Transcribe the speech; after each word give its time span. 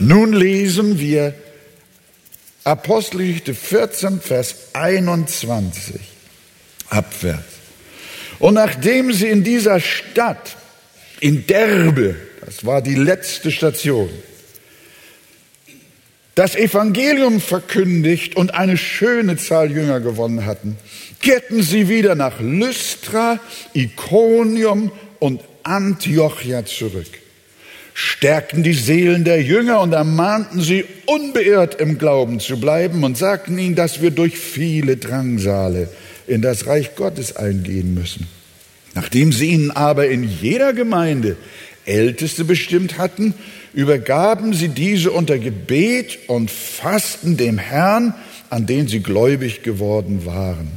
Nun 0.00 0.32
lesen 0.32 0.98
wir 0.98 1.34
Apostelgeschichte 2.64 3.54
14, 3.54 4.20
Vers 4.20 4.56
21 4.72 6.00
abwärts. 6.88 7.44
Und 8.38 8.54
nachdem 8.54 9.12
sie 9.12 9.28
in 9.28 9.44
dieser 9.44 9.80
Stadt, 9.80 10.56
in 11.20 11.46
Derbe, 11.46 12.16
das 12.44 12.64
war 12.66 12.82
die 12.82 12.94
letzte 12.94 13.50
Station, 13.50 14.10
das 16.34 16.54
Evangelium 16.54 17.40
verkündigt 17.40 18.36
und 18.36 18.52
eine 18.52 18.76
schöne 18.76 19.38
Zahl 19.38 19.70
Jünger 19.70 20.00
gewonnen 20.00 20.44
hatten, 20.44 20.76
kehrten 21.22 21.62
sie 21.62 21.88
wieder 21.88 22.14
nach 22.14 22.40
Lystra, 22.40 23.40
Iconium 23.72 24.92
und 25.18 25.40
Antiochia 25.62 26.66
zurück, 26.66 27.08
stärkten 27.98 28.62
die 28.62 28.74
Seelen 28.74 29.24
der 29.24 29.42
Jünger 29.42 29.80
und 29.80 29.94
ermahnten 29.94 30.60
sie, 30.60 30.84
unbeirrt 31.06 31.80
im 31.80 31.96
Glauben 31.96 32.40
zu 32.40 32.60
bleiben 32.60 33.04
und 33.04 33.16
sagten 33.16 33.58
ihnen, 33.58 33.74
dass 33.74 34.02
wir 34.02 34.10
durch 34.10 34.38
viele 34.38 34.98
Drangsale 34.98 35.88
in 36.26 36.42
das 36.42 36.66
Reich 36.66 36.94
Gottes 36.94 37.36
eingehen 37.36 37.94
müssen. 37.94 38.26
Nachdem 38.94 39.32
sie 39.32 39.46
ihnen 39.46 39.70
aber 39.70 40.08
in 40.08 40.24
jeder 40.24 40.74
Gemeinde 40.74 41.38
Älteste 41.86 42.44
bestimmt 42.44 42.98
hatten, 42.98 43.32
übergaben 43.72 44.52
sie 44.52 44.68
diese 44.68 45.10
unter 45.10 45.38
Gebet 45.38 46.18
und 46.26 46.50
Fasten 46.50 47.38
dem 47.38 47.56
Herrn, 47.56 48.12
an 48.50 48.66
den 48.66 48.88
sie 48.88 49.00
gläubig 49.00 49.62
geworden 49.62 50.26
waren. 50.26 50.68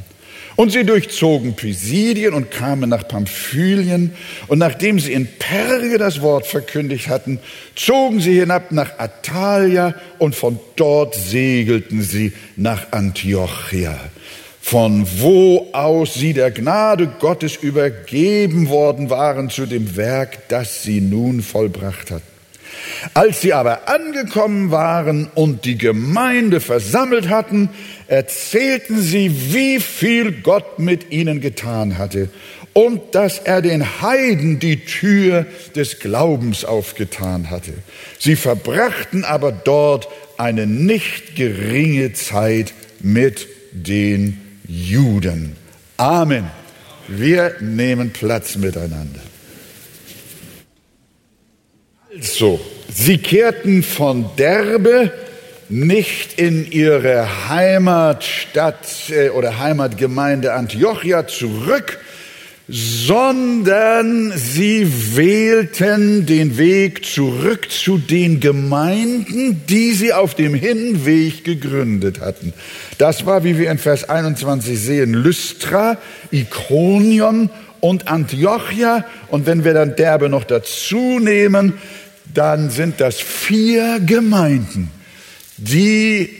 Und 0.60 0.72
sie 0.72 0.84
durchzogen 0.84 1.54
Pisidien 1.54 2.34
und 2.34 2.50
kamen 2.50 2.90
nach 2.90 3.08
Pamphylien. 3.08 4.12
Und 4.46 4.58
nachdem 4.58 5.00
sie 5.00 5.14
in 5.14 5.26
Perge 5.26 5.96
das 5.96 6.20
Wort 6.20 6.46
verkündigt 6.46 7.08
hatten, 7.08 7.38
zogen 7.74 8.20
sie 8.20 8.38
hinab 8.38 8.70
nach 8.70 8.98
Atalia 8.98 9.94
und 10.18 10.34
von 10.34 10.58
dort 10.76 11.14
segelten 11.14 12.02
sie 12.02 12.34
nach 12.56 12.92
Antiochia 12.92 13.98
von 14.60 15.06
wo 15.16 15.68
aus 15.72 16.12
sie 16.12 16.34
der 16.34 16.50
Gnade 16.50 17.10
Gottes 17.18 17.56
übergeben 17.56 18.68
worden 18.68 19.08
waren 19.08 19.48
zu 19.48 19.64
dem 19.64 19.96
Werk, 19.96 20.48
das 20.48 20.82
sie 20.82 21.00
nun 21.00 21.40
vollbracht 21.40 22.10
hat. 22.10 22.22
Als 23.14 23.40
sie 23.40 23.52
aber 23.52 23.88
angekommen 23.88 24.70
waren 24.70 25.28
und 25.34 25.64
die 25.64 25.78
Gemeinde 25.78 26.60
versammelt 26.60 27.28
hatten, 27.28 27.70
erzählten 28.06 29.00
sie, 29.00 29.52
wie 29.52 29.80
viel 29.80 30.32
Gott 30.32 30.78
mit 30.78 31.10
ihnen 31.12 31.40
getan 31.40 31.98
hatte 31.98 32.28
und 32.72 33.14
dass 33.14 33.38
er 33.38 33.62
den 33.62 34.00
Heiden 34.00 34.58
die 34.58 34.84
Tür 34.84 35.46
des 35.74 35.98
Glaubens 35.98 36.64
aufgetan 36.64 37.50
hatte. 37.50 37.74
Sie 38.18 38.36
verbrachten 38.36 39.24
aber 39.24 39.52
dort 39.52 40.08
eine 40.38 40.66
nicht 40.66 41.36
geringe 41.36 42.12
Zeit 42.12 42.72
mit 43.00 43.48
den 43.72 44.40
Juden. 44.66 45.56
Amen. 45.96 46.50
Wir 47.08 47.56
nehmen 47.60 48.10
Platz 48.12 48.56
miteinander. 48.56 49.20
Also, 52.12 52.58
sie 52.92 53.18
kehrten 53.18 53.84
von 53.84 54.30
Derbe 54.36 55.12
nicht 55.68 56.40
in 56.40 56.68
ihre 56.68 57.48
Heimatstadt 57.48 59.10
äh, 59.10 59.28
oder 59.28 59.60
Heimatgemeinde 59.60 60.54
Antiochia 60.54 61.28
zurück, 61.28 62.00
sondern 62.66 64.32
sie 64.36 65.16
wählten 65.16 66.26
den 66.26 66.58
Weg 66.58 67.04
zurück 67.04 67.70
zu 67.70 67.98
den 67.98 68.40
Gemeinden, 68.40 69.62
die 69.68 69.92
sie 69.92 70.12
auf 70.12 70.34
dem 70.34 70.54
Hinweg 70.54 71.44
gegründet 71.44 72.20
hatten. 72.20 72.52
Das 72.98 73.24
war, 73.24 73.44
wie 73.44 73.56
wir 73.56 73.70
in 73.70 73.78
Vers 73.78 74.08
21 74.08 74.80
sehen, 74.80 75.14
Lystra, 75.14 75.96
Ikonion 76.32 77.50
und 77.80 78.08
Antiochia. 78.08 79.04
Und 79.28 79.46
wenn 79.46 79.64
wir 79.64 79.74
dann 79.74 79.96
Derbe 79.96 80.28
noch 80.28 80.44
dazu 80.44 81.18
nehmen, 81.18 81.74
dann 82.34 82.70
sind 82.70 83.00
das 83.00 83.20
vier 83.20 84.00
Gemeinden, 84.00 84.90
die 85.56 86.30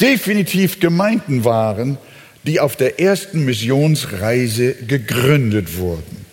definitiv 0.00 0.80
Gemeinden 0.80 1.44
waren, 1.44 1.98
die 2.44 2.60
auf 2.60 2.76
der 2.76 3.00
ersten 3.00 3.44
Missionsreise 3.44 4.74
gegründet 4.74 5.78
wurden. 5.78 6.24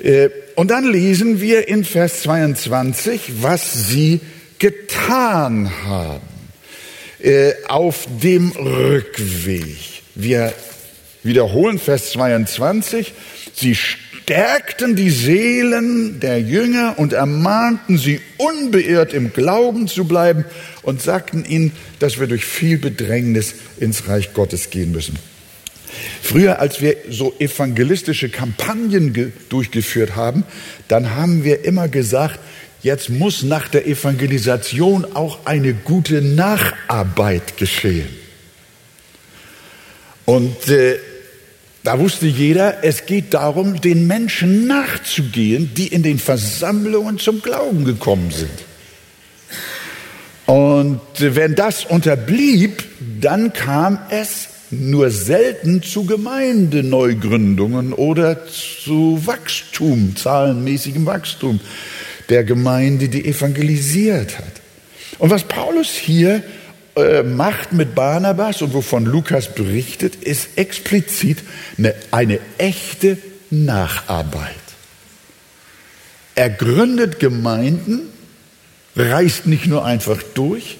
Äh, 0.00 0.30
und 0.56 0.70
dann 0.70 0.90
lesen 0.90 1.40
wir 1.40 1.68
in 1.68 1.84
Vers 1.84 2.22
22, 2.22 3.42
was 3.42 3.88
sie 3.88 4.20
getan 4.58 5.70
haben 5.84 6.20
äh, 7.20 7.52
auf 7.68 8.06
dem 8.22 8.50
Rückweg. 8.52 9.76
Wir 10.14 10.52
wiederholen 11.22 11.78
Vers 11.78 12.10
22. 12.10 13.12
Sie 13.54 13.76
stärkten 14.28 14.94
die 14.94 15.08
Seelen 15.08 16.20
der 16.20 16.38
Jünger 16.38 16.98
und 16.98 17.14
ermahnten 17.14 17.96
sie 17.96 18.20
unbeirrt 18.36 19.14
im 19.14 19.32
Glauben 19.32 19.88
zu 19.88 20.04
bleiben 20.04 20.44
und 20.82 21.00
sagten 21.00 21.46
ihnen, 21.46 21.72
dass 21.98 22.20
wir 22.20 22.26
durch 22.26 22.44
viel 22.44 22.76
Bedrängnis 22.76 23.54
ins 23.78 24.06
Reich 24.06 24.34
Gottes 24.34 24.68
gehen 24.68 24.92
müssen. 24.92 25.18
Früher, 26.20 26.58
als 26.58 26.82
wir 26.82 26.98
so 27.08 27.34
evangelistische 27.38 28.28
Kampagnen 28.28 29.32
durchgeführt 29.48 30.14
haben, 30.14 30.44
dann 30.88 31.14
haben 31.14 31.42
wir 31.42 31.64
immer 31.64 31.88
gesagt, 31.88 32.38
jetzt 32.82 33.08
muss 33.08 33.42
nach 33.42 33.68
der 33.68 33.86
Evangelisation 33.86 35.06
auch 35.14 35.46
eine 35.46 35.72
gute 35.72 36.20
Nacharbeit 36.20 37.56
geschehen. 37.56 38.10
Und 40.26 40.68
äh, 40.68 40.98
da 41.88 41.98
wusste 41.98 42.26
jeder, 42.26 42.84
es 42.84 43.06
geht 43.06 43.32
darum, 43.32 43.80
den 43.80 44.06
Menschen 44.06 44.66
nachzugehen, 44.66 45.70
die 45.74 45.86
in 45.86 46.02
den 46.02 46.18
Versammlungen 46.18 47.18
zum 47.18 47.40
Glauben 47.40 47.86
gekommen 47.86 48.30
sind. 48.30 48.50
Und 50.44 51.00
wenn 51.16 51.54
das 51.54 51.86
unterblieb, 51.86 52.84
dann 53.22 53.54
kam 53.54 54.00
es 54.10 54.48
nur 54.70 55.10
selten 55.10 55.82
zu 55.82 56.04
Gemeindeneugründungen 56.04 57.94
oder 57.94 58.46
zu 58.46 59.22
Wachstum, 59.24 60.14
zahlenmäßigem 60.14 61.06
Wachstum 61.06 61.58
der 62.28 62.44
Gemeinde, 62.44 63.08
die 63.08 63.24
evangelisiert 63.24 64.36
hat. 64.36 64.44
Und 65.18 65.30
was 65.30 65.44
Paulus 65.44 65.88
hier 65.88 66.42
äh, 66.98 67.22
macht 67.22 67.72
mit 67.72 67.94
Barnabas 67.94 68.62
und 68.62 68.74
wovon 68.74 69.04
Lukas 69.04 69.54
berichtet, 69.54 70.16
ist 70.16 70.48
explizit 70.56 71.38
eine, 71.76 71.94
eine 72.10 72.40
echte 72.58 73.18
Nacharbeit. 73.50 74.54
Er 76.34 76.50
gründet 76.50 77.18
Gemeinden, 77.18 78.02
reist 78.94 79.46
nicht 79.46 79.66
nur 79.66 79.84
einfach 79.84 80.22
durch, 80.34 80.78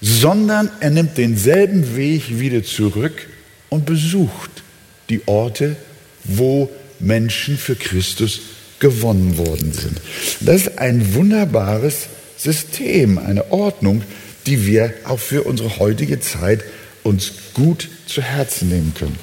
sondern 0.00 0.70
er 0.80 0.90
nimmt 0.90 1.16
denselben 1.16 1.96
Weg 1.96 2.38
wieder 2.38 2.62
zurück 2.62 3.26
und 3.70 3.86
besucht 3.86 4.62
die 5.08 5.22
Orte, 5.26 5.76
wo 6.24 6.70
Menschen 7.00 7.56
für 7.56 7.76
Christus 7.76 8.40
gewonnen 8.78 9.38
worden 9.38 9.72
sind. 9.72 10.00
Das 10.40 10.62
ist 10.62 10.78
ein 10.78 11.14
wunderbares 11.14 12.08
System, 12.36 13.18
eine 13.18 13.50
Ordnung, 13.50 14.02
die 14.46 14.66
wir 14.66 14.92
auch 15.04 15.18
für 15.18 15.42
unsere 15.42 15.78
heutige 15.78 16.20
Zeit 16.20 16.64
uns 17.02 17.32
gut 17.54 17.88
zu 18.06 18.22
Herzen 18.22 18.68
nehmen 18.68 18.94
können. 18.94 19.18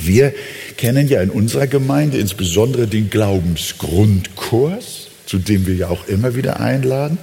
Wir 0.00 0.32
kennen 0.76 1.08
ja 1.08 1.20
in 1.22 1.30
unserer 1.30 1.66
Gemeinde 1.66 2.18
insbesondere 2.18 2.86
den 2.86 3.10
Glaubensgrundkurs, 3.10 5.08
zu 5.26 5.38
dem 5.38 5.66
wir 5.66 5.74
ja 5.74 5.88
auch 5.88 6.06
immer 6.06 6.36
wieder 6.36 6.60
einladen. 6.60 7.18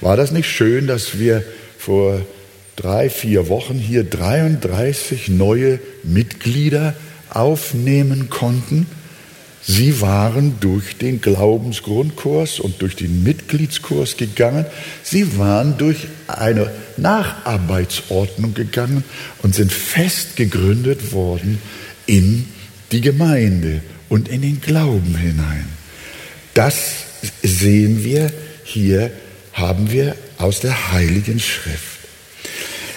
War 0.00 0.16
das 0.16 0.30
nicht 0.30 0.48
schön, 0.48 0.86
dass 0.86 1.18
wir 1.18 1.42
vor 1.78 2.20
drei, 2.76 3.10
vier 3.10 3.48
Wochen 3.48 3.74
hier 3.78 4.04
33 4.04 5.28
neue 5.28 5.80
Mitglieder 6.04 6.94
aufnehmen 7.30 8.28
konnten. 8.30 8.86
Sie 9.70 10.00
waren 10.00 10.58
durch 10.60 10.96
den 10.96 11.20
Glaubensgrundkurs 11.20 12.58
und 12.58 12.80
durch 12.80 12.96
den 12.96 13.22
Mitgliedskurs 13.22 14.16
gegangen. 14.16 14.64
Sie 15.02 15.36
waren 15.36 15.76
durch 15.76 16.06
eine 16.26 16.70
Nacharbeitsordnung 16.96 18.54
gegangen 18.54 19.04
und 19.42 19.54
sind 19.54 19.70
fest 19.70 20.36
gegründet 20.36 21.12
worden 21.12 21.58
in 22.06 22.46
die 22.92 23.02
Gemeinde 23.02 23.82
und 24.08 24.30
in 24.30 24.40
den 24.40 24.62
Glauben 24.62 25.14
hinein. 25.14 25.68
Das 26.54 26.76
sehen 27.42 28.02
wir 28.02 28.32
hier, 28.64 29.10
haben 29.52 29.92
wir 29.92 30.16
aus 30.38 30.60
der 30.60 30.92
Heiligen 30.92 31.40
Schrift. 31.40 31.98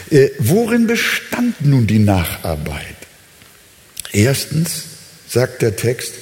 Äh, 0.10 0.30
worin 0.40 0.88
bestand 0.88 1.66
nun 1.66 1.86
die 1.86 2.00
Nacharbeit? 2.00 2.96
Erstens 4.14 4.86
sagt 5.28 5.62
der 5.62 5.76
Text, 5.76 6.14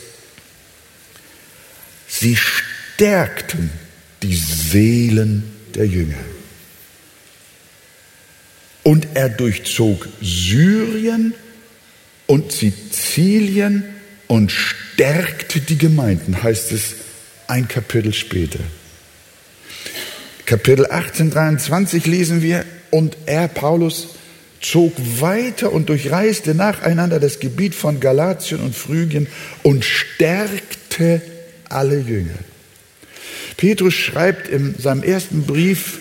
sie 2.09 2.35
stärkten 2.35 3.69
die 4.21 4.35
Seelen 4.35 5.43
der 5.75 5.85
Jünger. 5.85 6.17
Und 8.83 9.07
er 9.13 9.29
durchzog 9.29 10.09
Syrien 10.21 11.33
und 12.27 12.51
Sizilien 12.51 13.83
und 14.27 14.51
stärkte 14.51 15.61
die 15.61 15.77
Gemeinden, 15.77 16.43
heißt 16.43 16.71
es 16.71 16.95
ein 17.47 17.67
Kapitel 17.67 18.13
später. 18.13 18.59
Kapitel 20.45 20.87
18, 20.89 21.29
23 21.29 22.05
lesen 22.05 22.41
wir, 22.41 22.65
und 22.91 23.17
er, 23.27 23.47
Paulus, 23.47 24.09
zog 24.61 24.93
weiter 25.21 25.71
und 25.71 25.89
durchreiste 25.89 26.53
nacheinander 26.55 27.19
das 27.19 27.39
Gebiet 27.39 27.75
von 27.75 27.99
Galatien 27.99 28.59
und 28.59 28.75
Phrygien 28.75 29.27
und 29.63 29.85
stärkte 29.85 31.21
alle 31.69 31.99
Jünger. 31.99 32.37
Petrus 33.57 33.93
schreibt 33.93 34.47
in 34.47 34.75
seinem 34.77 35.03
ersten 35.03 35.43
Brief, 35.43 35.99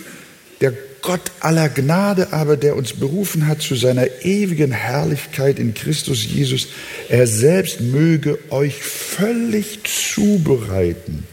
der 0.60 0.72
Gott 1.02 1.30
aller 1.40 1.68
Gnade 1.68 2.32
aber, 2.32 2.56
der 2.56 2.76
uns 2.76 2.92
berufen 2.92 3.46
hat 3.46 3.62
zu 3.62 3.74
seiner 3.76 4.06
ewigen 4.24 4.72
Herrlichkeit 4.72 5.58
in 5.58 5.74
Christus 5.74 6.24
Jesus, 6.24 6.68
er 7.08 7.26
selbst 7.26 7.80
möge 7.80 8.38
euch 8.50 8.82
völlig 8.82 9.80
zubereiten, 9.84 11.24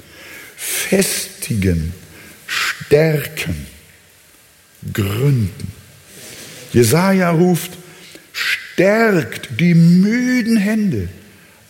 festigen, 0.56 1.94
stärken, 2.48 3.66
gründen. 4.94 5.72
Jesaja 6.74 7.32
ruft, 7.32 7.72
stärkt 8.34 9.60
die 9.60 9.74
müden 9.74 10.58
Hände 10.58 11.08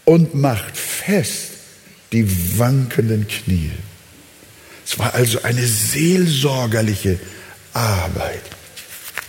und 0.04 0.36
macht 0.36 0.78
fest 0.78 1.55
die 2.12 2.58
wankenden 2.58 3.28
Knie. 3.28 3.72
Es 4.86 5.00
war 5.00 5.14
also 5.14 5.42
eine 5.42 5.66
seelsorgerliche 5.66 7.20
Arbeit. 7.74 8.44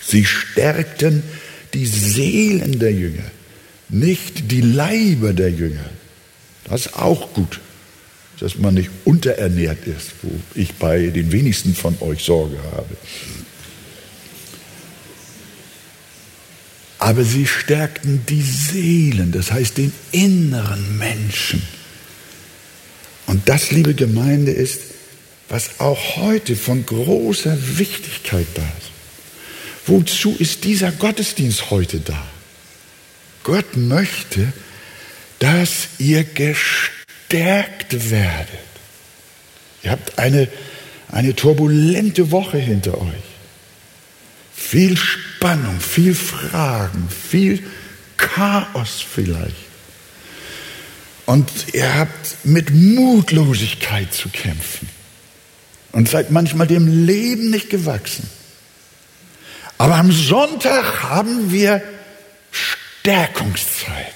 Sie 0.07 0.25
stärkten 0.25 1.23
die 1.75 1.87
Seelen 1.87 2.79
der 2.79 2.93
Jünger, 2.93 3.25
nicht 3.89 4.51
die 4.51 4.61
Leiber 4.61 5.33
der 5.33 5.51
Jünger. 5.51 5.91
Das 6.65 6.87
ist 6.87 6.95
auch 6.95 7.33
gut, 7.33 7.61
dass 8.39 8.59
man 8.59 8.75
nicht 8.75 8.91
unterernährt 9.05 9.87
ist, 9.87 10.11
wo 10.23 10.31
ich 10.55 10.75
bei 10.75 11.07
den 11.07 11.33
wenigsten 11.33 11.75
von 11.75 11.97
euch 12.01 12.23
Sorge 12.23 12.59
habe. 12.73 12.97
Aber 16.99 17.25
sie 17.25 17.47
stärkten 17.47 18.25
die 18.29 18.43
Seelen, 18.43 19.33
das 19.33 19.53
heißt 19.53 19.77
den 19.77 19.93
inneren 20.13 20.99
Menschen. 20.99 21.63
Und 23.27 23.49
das, 23.49 23.71
liebe 23.71 23.95
Gemeinde, 23.95 24.53
ist, 24.53 24.81
was 25.49 25.81
auch 25.81 26.17
heute 26.17 26.57
von 26.57 26.85
großer 26.87 27.79
Wichtigkeit 27.79 28.47
da 28.55 28.63
ist. 28.63 28.91
Wozu 29.87 30.35
ist 30.39 30.65
dieser 30.65 30.91
Gottesdienst 30.91 31.71
heute 31.71 32.01
da? 32.01 32.27
Gott 33.45 33.77
möchte, 33.77 34.53
dass 35.39 35.89
ihr 35.99 36.25
gestärkt 36.25 38.11
werdet. 38.11 38.59
Ihr 39.85 39.93
habt 39.93 40.19
eine, 40.19 40.49
eine 41.13 41.37
turbulente 41.37 42.33
Woche 42.33 42.59
hinter 42.59 43.01
euch. 43.01 43.27
Viel 44.55 44.97
Spannung, 44.97 45.79
viel 45.81 46.15
Fragen, 46.15 47.09
viel 47.09 47.63
Chaos 48.17 49.05
vielleicht. 49.09 49.66
Und 51.27 51.75
ihr 51.75 51.99
habt 51.99 52.45
mit 52.45 52.71
Mutlosigkeit 52.71 54.15
zu 54.15 54.29
kämpfen 54.29 54.89
und 55.93 56.09
seid 56.09 56.31
manchmal 56.31 56.69
dem 56.69 57.05
Leben 57.07 57.51
nicht 57.51 57.69
gewachsen. 57.69 58.31
Aber 59.77 59.97
am 59.97 60.13
Sonntag 60.13 61.03
haben 61.03 61.51
wir 61.51 61.83
Stärkungszeit. 62.51 64.15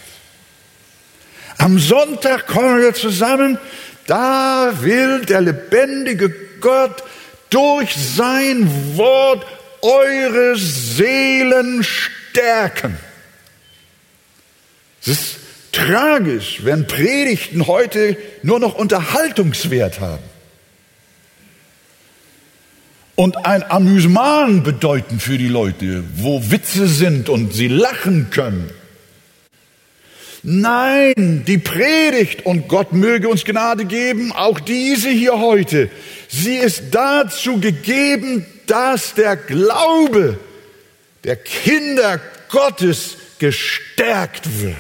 Am 1.59 1.79
Sonntag 1.79 2.47
kommen 2.47 2.81
wir 2.81 2.95
zusammen, 2.95 3.59
da 4.07 4.73
will 4.81 5.25
der 5.27 5.43
lebendige 5.43 6.31
Gott 6.61 7.03
durch 7.51 7.95
sein 7.95 8.97
Wort 8.97 9.45
eure 9.83 10.57
Seelen 10.57 11.85
stärken. 11.85 12.97
Es 15.03 15.09
ist 15.09 15.37
tragisch, 15.73 16.61
wenn 16.65 16.87
Predigten 16.87 17.67
heute 17.67 18.17
nur 18.43 18.59
noch 18.59 18.75
Unterhaltungswert 18.75 20.01
haben 20.01 20.23
und 23.21 23.45
ein 23.45 23.71
Amüsement 23.71 24.65
bedeuten 24.65 25.21
für 25.21 25.37
die 25.37 25.49
Leute, 25.49 26.03
wo 26.17 26.51
Witze 26.51 26.89
sind 26.89 27.29
und 27.29 27.53
sie 27.53 27.69
lachen 27.69 28.31
können. 28.31 28.71
Nein, 30.43 31.45
die 31.47 31.59
Predigt, 31.59 32.47
und 32.47 32.67
Gott 32.67 32.95
möge 32.95 33.29
uns 33.29 33.45
Gnade 33.45 33.85
geben, 33.85 34.33
auch 34.33 34.59
diese 34.59 35.11
hier 35.11 35.39
heute, 35.39 35.91
sie 36.29 36.57
ist 36.57 36.85
dazu 36.93 37.61
gegeben, 37.61 38.47
dass 38.67 39.13
der 39.13 39.37
Glaube 39.37 40.39
der 41.25 41.37
Kinder 41.37 42.21
Gottes 42.49 43.19
gestärkt 43.39 44.63
wird, 44.63 44.77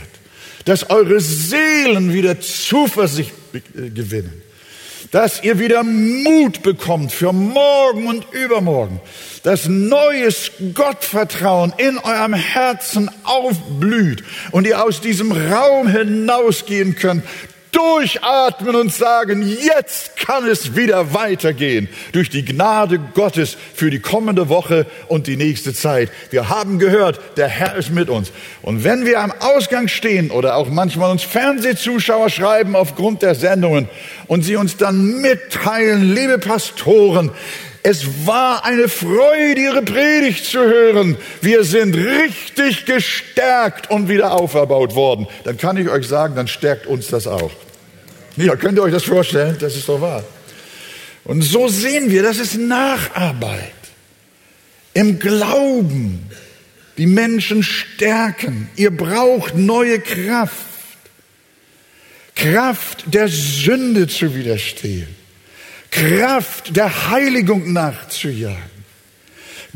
dass 0.64 0.90
eure 0.90 1.20
Seelen 1.20 2.12
wieder 2.12 2.40
Zuversicht 2.40 3.32
gewinnen. 3.74 4.42
Dass 5.10 5.42
ihr 5.42 5.58
wieder 5.58 5.82
Mut 5.82 6.62
bekommt 6.62 7.10
für 7.10 7.32
morgen 7.32 8.06
und 8.06 8.26
übermorgen, 8.32 9.00
dass 9.42 9.66
neues 9.66 10.52
Gottvertrauen 10.74 11.72
in 11.78 11.98
eurem 11.98 12.34
Herzen 12.34 13.10
aufblüht 13.24 14.22
und 14.52 14.66
ihr 14.66 14.84
aus 14.84 15.00
diesem 15.00 15.32
Raum 15.32 15.88
hinausgehen 15.88 16.94
könnt 16.94 17.24
durchatmen 17.72 18.74
und 18.74 18.92
sagen, 18.92 19.42
jetzt 19.42 20.16
kann 20.16 20.46
es 20.46 20.76
wieder 20.76 21.14
weitergehen 21.14 21.88
durch 22.12 22.30
die 22.30 22.44
Gnade 22.44 22.98
Gottes 22.98 23.56
für 23.74 23.90
die 23.90 24.00
kommende 24.00 24.48
Woche 24.48 24.86
und 25.08 25.26
die 25.26 25.36
nächste 25.36 25.74
Zeit. 25.74 26.10
Wir 26.30 26.48
haben 26.48 26.78
gehört, 26.78 27.20
der 27.36 27.48
Herr 27.48 27.76
ist 27.76 27.90
mit 27.90 28.08
uns. 28.08 28.32
Und 28.62 28.84
wenn 28.84 29.06
wir 29.06 29.20
am 29.20 29.32
Ausgang 29.40 29.88
stehen 29.88 30.30
oder 30.30 30.56
auch 30.56 30.68
manchmal 30.68 31.10
uns 31.10 31.22
Fernsehzuschauer 31.22 32.30
schreiben 32.30 32.76
aufgrund 32.76 33.22
der 33.22 33.34
Sendungen 33.34 33.88
und 34.26 34.42
sie 34.42 34.56
uns 34.56 34.76
dann 34.76 35.20
mitteilen, 35.20 36.14
liebe 36.14 36.38
Pastoren, 36.38 37.30
es 37.82 38.26
war 38.26 38.64
eine 38.64 38.88
Freude, 38.88 39.60
Ihre 39.60 39.82
Predigt 39.82 40.44
zu 40.44 40.58
hören. 40.58 41.16
Wir 41.40 41.64
sind 41.64 41.96
richtig 41.96 42.84
gestärkt 42.84 43.90
und 43.90 44.08
wieder 44.08 44.32
auferbaut 44.32 44.94
worden. 44.94 45.26
Dann 45.44 45.56
kann 45.56 45.76
ich 45.78 45.88
euch 45.88 46.06
sagen, 46.06 46.34
dann 46.34 46.46
stärkt 46.46 46.86
uns 46.86 47.08
das 47.08 47.26
auch. 47.26 47.52
Ja, 48.36 48.56
könnt 48.56 48.78
ihr 48.78 48.82
euch 48.82 48.92
das 48.92 49.04
vorstellen? 49.04 49.56
Das 49.58 49.76
ist 49.76 49.88
doch 49.88 50.00
wahr. 50.00 50.24
Und 51.24 51.42
so 51.42 51.68
sehen 51.68 52.10
wir, 52.10 52.22
das 52.22 52.38
ist 52.38 52.58
Nacharbeit. 52.58 53.72
Im 54.92 55.18
Glauben 55.18 56.30
die 56.98 57.06
Menschen 57.06 57.62
stärken. 57.62 58.68
Ihr 58.76 58.90
braucht 58.90 59.56
neue 59.56 60.00
Kraft. 60.00 60.54
Kraft 62.34 63.04
der 63.06 63.28
Sünde 63.28 64.06
zu 64.06 64.34
widerstehen. 64.34 65.19
Kraft 65.90 66.76
der 66.76 67.10
Heiligung 67.10 67.72
nachzujagen, 67.72 68.56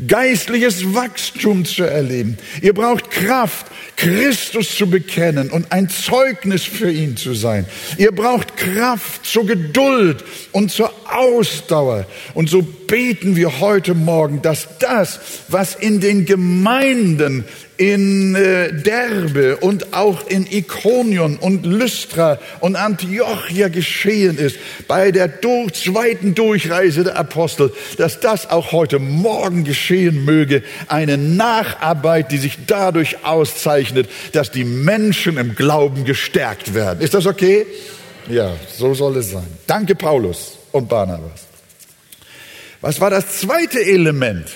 geistliches 0.07 0.93
Wachstum 0.93 1.65
zu 1.65 1.83
erleben. 1.83 2.37
Ihr 2.61 2.73
braucht 2.73 3.11
Kraft, 3.11 3.67
Christus 3.95 4.75
zu 4.75 4.89
bekennen 4.89 5.49
und 5.49 5.71
ein 5.71 5.89
Zeugnis 5.89 6.63
für 6.63 6.91
ihn 6.91 7.15
zu 7.15 7.33
sein. 7.33 7.65
Ihr 7.97 8.11
braucht 8.11 8.57
Kraft 8.57 9.25
zur 9.25 9.45
Geduld 9.45 10.23
und 10.51 10.71
zur 10.71 10.91
Ausdauer. 11.09 12.05
Und 12.33 12.49
so 12.49 12.61
beten 12.61 13.35
wir 13.35 13.59
heute 13.59 13.93
Morgen, 13.93 14.41
dass 14.41 14.77
das, 14.79 15.19
was 15.47 15.75
in 15.75 16.01
den 16.01 16.25
Gemeinden 16.25 17.45
in 17.77 18.35
äh, 18.35 18.73
Derbe 18.73 19.57
und 19.57 19.93
auch 19.93 20.27
in 20.27 20.47
Ikonion 20.49 21.37
und 21.37 21.65
Lystra 21.65 22.39
und 22.61 22.75
Antiochia 22.75 23.67
geschehen 23.67 24.37
ist, 24.37 24.57
bei 24.87 25.11
der 25.11 25.41
zweiten 25.41 26.35
Durchreise 26.35 27.03
der 27.03 27.17
Apostel, 27.17 27.71
dass 27.97 28.19
das 28.19 28.49
auch 28.49 28.71
heute 28.71 28.99
Morgen 28.99 29.63
geschehen 29.63 30.23
möge, 30.23 30.63
eine 30.87 31.17
Nacharbeit, 31.17 32.31
die 32.31 32.37
sich 32.37 32.59
dadurch 32.65 33.25
auszeichnet, 33.25 34.09
dass 34.31 34.51
die 34.51 34.63
Menschen 34.63 35.37
im 35.37 35.55
Glauben 35.55 36.05
gestärkt 36.05 36.73
werden. 36.73 37.01
Ist 37.01 37.13
das 37.13 37.25
okay? 37.25 37.65
Ja, 38.29 38.53
so 38.77 38.93
soll 38.93 39.17
es 39.17 39.31
sein. 39.31 39.47
Danke 39.67 39.95
Paulus 39.95 40.57
und 40.71 40.87
Barnabas. 40.87 41.45
Was 42.81 43.01
war 43.01 43.09
das 43.09 43.39
zweite 43.39 43.83
Element 43.83 44.47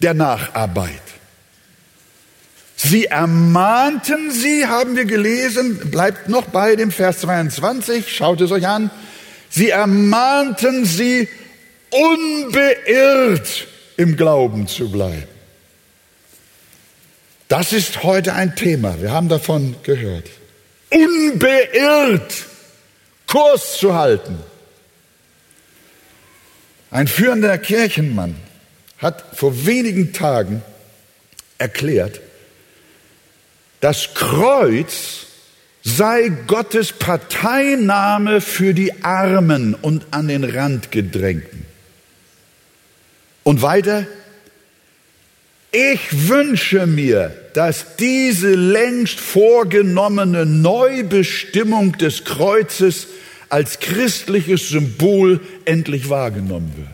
der 0.00 0.14
Nacharbeit? 0.14 1.07
Sie 2.80 3.06
ermahnten 3.06 4.30
sie, 4.30 4.66
haben 4.66 4.94
wir 4.94 5.04
gelesen, 5.04 5.90
bleibt 5.90 6.28
noch 6.28 6.44
bei 6.44 6.76
dem 6.76 6.92
Vers 6.92 7.18
22, 7.20 8.16
schaut 8.16 8.40
es 8.40 8.52
euch 8.52 8.68
an. 8.68 8.92
Sie 9.50 9.70
ermahnten 9.70 10.84
sie, 10.84 11.28
unbeirrt 11.90 13.66
im 13.96 14.16
Glauben 14.16 14.68
zu 14.68 14.92
bleiben. 14.92 15.26
Das 17.48 17.72
ist 17.72 18.04
heute 18.04 18.34
ein 18.34 18.54
Thema. 18.54 19.00
Wir 19.02 19.10
haben 19.10 19.28
davon 19.28 19.74
gehört. 19.82 20.30
Unbeirrt 20.90 22.32
Kurs 23.26 23.76
zu 23.78 23.96
halten. 23.96 24.38
Ein 26.92 27.08
führender 27.08 27.58
Kirchenmann 27.58 28.36
hat 28.98 29.36
vor 29.36 29.66
wenigen 29.66 30.12
Tagen 30.12 30.62
erklärt, 31.58 32.20
das 33.80 34.14
Kreuz 34.14 35.26
sei 35.82 36.30
Gottes 36.46 36.92
Parteinahme 36.92 38.40
für 38.40 38.74
die 38.74 39.04
Armen 39.04 39.74
und 39.74 40.06
an 40.10 40.28
den 40.28 40.44
Rand 40.44 40.90
gedrängten. 40.90 41.64
Und 43.44 43.62
weiter, 43.62 44.06
ich 45.70 46.28
wünsche 46.28 46.86
mir, 46.86 47.34
dass 47.54 47.96
diese 47.96 48.54
längst 48.54 49.20
vorgenommene 49.20 50.44
Neubestimmung 50.44 51.92
des 51.92 52.24
Kreuzes 52.24 53.06
als 53.48 53.80
christliches 53.80 54.68
Symbol 54.68 55.40
endlich 55.64 56.10
wahrgenommen 56.10 56.72
wird. 56.76 56.88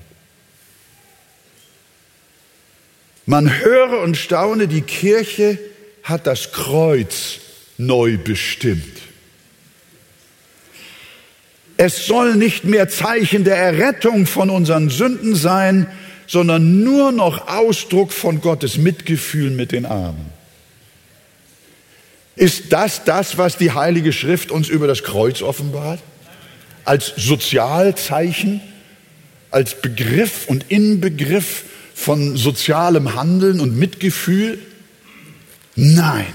Man 3.26 3.60
höre 3.60 4.00
und 4.00 4.16
staune, 4.16 4.68
die 4.68 4.82
Kirche 4.82 5.58
hat 6.04 6.26
das 6.26 6.52
Kreuz 6.52 7.40
neu 7.78 8.18
bestimmt. 8.18 8.98
Es 11.76 12.06
soll 12.06 12.36
nicht 12.36 12.64
mehr 12.64 12.88
Zeichen 12.88 13.42
der 13.42 13.56
Errettung 13.56 14.26
von 14.26 14.48
unseren 14.48 14.90
Sünden 14.90 15.34
sein, 15.34 15.88
sondern 16.26 16.84
nur 16.84 17.10
noch 17.10 17.48
Ausdruck 17.48 18.12
von 18.12 18.40
Gottes 18.40 18.76
Mitgefühl 18.76 19.50
mit 19.50 19.72
den 19.72 19.86
Armen. 19.86 20.26
Ist 22.36 22.72
das 22.72 23.04
das, 23.04 23.38
was 23.38 23.56
die 23.56 23.72
Heilige 23.72 24.12
Schrift 24.12 24.50
uns 24.50 24.68
über 24.68 24.86
das 24.86 25.02
Kreuz 25.02 25.42
offenbart? 25.42 26.00
Als 26.84 27.12
Sozialzeichen, 27.16 28.60
als 29.50 29.80
Begriff 29.80 30.46
und 30.48 30.70
Inbegriff 30.70 31.64
von 31.94 32.36
sozialem 32.36 33.14
Handeln 33.14 33.60
und 33.60 33.76
Mitgefühl? 33.78 34.58
Nein. 35.76 36.32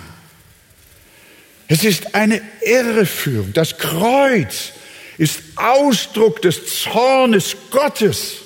Es 1.68 1.84
ist 1.84 2.16
eine 2.16 2.42
Irreführung. 2.62 3.54
Das 3.54 3.78
Kreuz 3.78 4.72
ist 5.18 5.42
Ausdruck 5.56 6.42
des 6.42 6.82
Zornes 6.82 7.56
Gottes. 7.70 8.38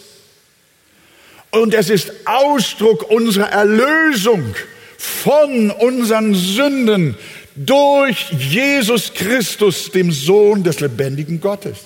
Und 1.52 1.74
es 1.74 1.90
ist 1.90 2.12
Ausdruck 2.26 3.10
unserer 3.10 3.50
Erlösung 3.50 4.56
von 4.98 5.72
unseren 5.72 6.34
Sünden 6.34 7.16
durch 7.56 8.32
Jesus 8.32 9.14
Christus, 9.14 9.92
dem 9.92 10.12
Sohn 10.12 10.64
des 10.64 10.80
lebendigen 10.80 11.40
Gottes. 11.40 11.78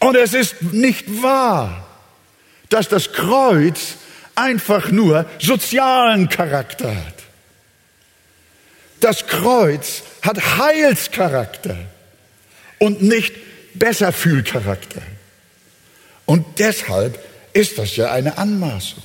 Und 0.00 0.16
es 0.16 0.34
ist 0.34 0.60
nicht 0.72 1.22
wahr, 1.22 1.86
dass 2.68 2.88
das 2.88 3.12
Kreuz 3.12 3.96
einfach 4.34 4.90
nur 4.90 5.26
sozialen 5.38 6.28
Charakter 6.28 6.94
hat. 6.94 7.19
Das 9.00 9.26
Kreuz 9.26 10.02
hat 10.22 10.58
Heilscharakter 10.58 11.76
und 12.78 13.02
nicht 13.02 13.34
Besserfühlcharakter. 13.74 15.02
Und 16.26 16.58
deshalb 16.58 17.18
ist 17.52 17.78
das 17.78 17.96
ja 17.96 18.12
eine 18.12 18.38
Anmaßung. 18.38 19.02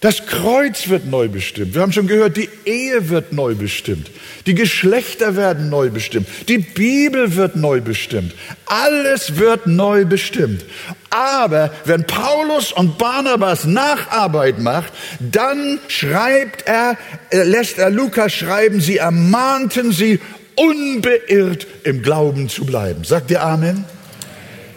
Das 0.00 0.24
Kreuz 0.24 0.88
wird 0.88 1.04
neu 1.04 1.28
bestimmt. 1.28 1.74
Wir 1.74 1.82
haben 1.82 1.92
schon 1.92 2.06
gehört, 2.06 2.38
die 2.38 2.48
Ehe 2.64 3.10
wird 3.10 3.34
neu 3.34 3.54
bestimmt. 3.54 4.10
Die 4.46 4.54
Geschlechter 4.54 5.36
werden 5.36 5.68
neu 5.68 5.90
bestimmt. 5.90 6.26
Die 6.48 6.56
Bibel 6.56 7.36
wird 7.36 7.56
neu 7.56 7.82
bestimmt. 7.82 8.34
Alles 8.64 9.36
wird 9.36 9.66
neu 9.66 10.06
bestimmt. 10.06 10.64
Aber 11.10 11.70
wenn 11.84 12.06
Paulus 12.06 12.72
und 12.72 12.96
Barnabas 12.96 13.66
Nacharbeit 13.66 14.58
macht, 14.58 14.90
dann 15.18 15.78
schreibt 15.88 16.66
er, 16.66 16.96
äh, 17.28 17.42
lässt 17.42 17.76
er 17.78 17.90
Lukas 17.90 18.32
schreiben, 18.32 18.80
sie 18.80 18.96
ermahnten 18.96 19.92
sie, 19.92 20.18
unbeirrt 20.54 21.66
im 21.84 22.00
Glauben 22.00 22.48
zu 22.48 22.64
bleiben. 22.64 23.04
Sagt 23.04 23.30
ihr 23.30 23.42
Amen? 23.42 23.84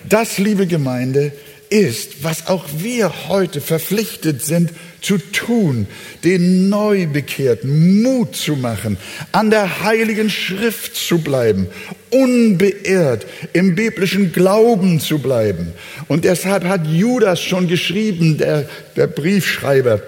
Das, 0.10 0.38
liebe 0.38 0.68
Gemeinde, 0.68 1.32
ist, 1.70 2.24
was 2.24 2.48
auch 2.48 2.65
wir 2.77 3.30
heute 3.30 3.62
verpflichtet 3.62 4.44
sind 4.44 4.72
zu 5.03 5.17
tun, 5.17 5.86
den 6.24 6.69
Neubekehrten 6.69 8.01
Mut 8.01 8.36
zu 8.36 8.55
machen, 8.55 8.98
an 9.31 9.51
der 9.51 9.83
Heiligen 9.83 10.29
Schrift 10.29 10.95
zu 10.95 11.19
bleiben, 11.19 11.67
unbeirrt 12.10 13.27
im 13.51 13.75
biblischen 13.75 14.31
Glauben 14.31 15.00
zu 15.00 15.19
bleiben. 15.19 15.74
Und 16.07 16.25
deshalb 16.25 16.63
hat 16.63 16.88
Judas 16.88 17.41
schon 17.41 17.67
geschrieben, 17.67 18.38
der, 18.39 18.67
der 18.95 19.07
Briefschreiber, 19.07 20.01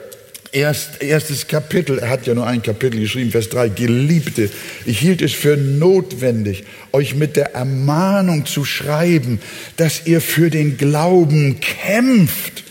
Erst, 0.51 1.03
erstes 1.03 1.47
Kapitel, 1.47 1.99
er 1.99 2.09
hat 2.09 2.27
ja 2.27 2.33
nur 2.33 2.47
ein 2.47 2.61
Kapitel 2.61 3.01
geschrieben, 3.01 3.29
Vers 3.29 3.49
3, 3.49 3.67
Geliebte, 3.67 4.49
ich 4.85 4.99
hielt 4.99 5.21
es 5.21 5.33
für 5.33 5.57
notwendig, 5.57 6.63
euch 6.93 7.13
mit 7.13 7.35
der 7.35 7.55
Ermahnung 7.55 8.45
zu 8.45 8.63
schreiben, 8.63 9.41
dass 9.75 10.07
ihr 10.07 10.21
für 10.21 10.49
den 10.49 10.77
Glauben 10.77 11.59
kämpft, 11.59 12.63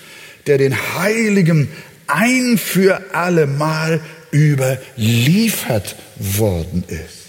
der 0.46 0.56
den 0.56 0.74
Heiligen 0.98 1.68
ein 2.06 2.58
für 2.58 3.14
allemal 3.14 4.00
überliefert 4.32 5.96
worden 6.16 6.84
ist. 6.88 7.24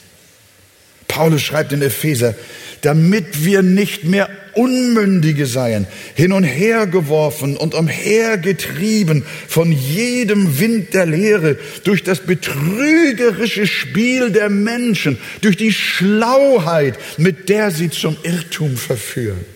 Paulus 1.08 1.42
schreibt 1.42 1.72
in 1.72 1.82
Epheser, 1.82 2.36
damit 2.82 3.46
wir 3.46 3.62
nicht 3.62 4.04
mehr 4.04 4.30
Unmündige 4.54 5.46
seien, 5.48 5.86
hin 6.14 6.32
und 6.32 6.44
her 6.44 6.88
geworfen 6.88 7.58
und 7.58 7.74
umhergetrieben 7.74 9.24
von 9.48 9.72
jedem 9.72 10.60
Wind 10.60 10.94
der 10.94 11.06
Lehre, 11.06 11.58
durch 11.84 12.04
das 12.04 12.20
betrügerische 12.20 13.68
Spiel 13.68 14.32
der 14.32 14.50
Menschen, 14.50 15.18
durch 15.42 15.58
die 15.58 15.74
Schlauheit, 15.74 16.98
mit 17.18 17.50
der 17.50 17.72
sie 17.72 17.90
zum 17.90 18.18
Irrtum 18.24 18.78
verführen. 18.78 19.55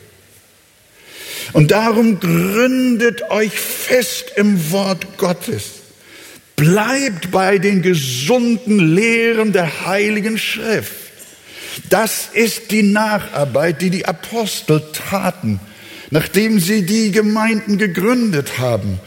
Und 1.53 1.71
darum 1.71 2.19
gründet 2.19 3.29
euch 3.29 3.53
fest 3.59 4.33
im 4.35 4.71
Wort 4.71 5.17
Gottes. 5.17 5.63
Bleibt 6.55 7.31
bei 7.31 7.57
den 7.57 7.81
gesunden 7.81 8.95
Lehren 8.95 9.53
der 9.53 9.85
Heiligen 9.85 10.37
Schrift. 10.37 10.93
Das 11.89 12.29
ist 12.33 12.71
die 12.71 12.83
Nacharbeit, 12.83 13.81
die 13.81 13.89
die 13.89 14.05
Apostel 14.05 14.83
taten, 15.09 15.59
nachdem 16.11 16.59
sie 16.59 16.85
die 16.85 17.11
Gemeinden 17.11 17.77
gegründet 17.77 18.59
haben. 18.59 18.99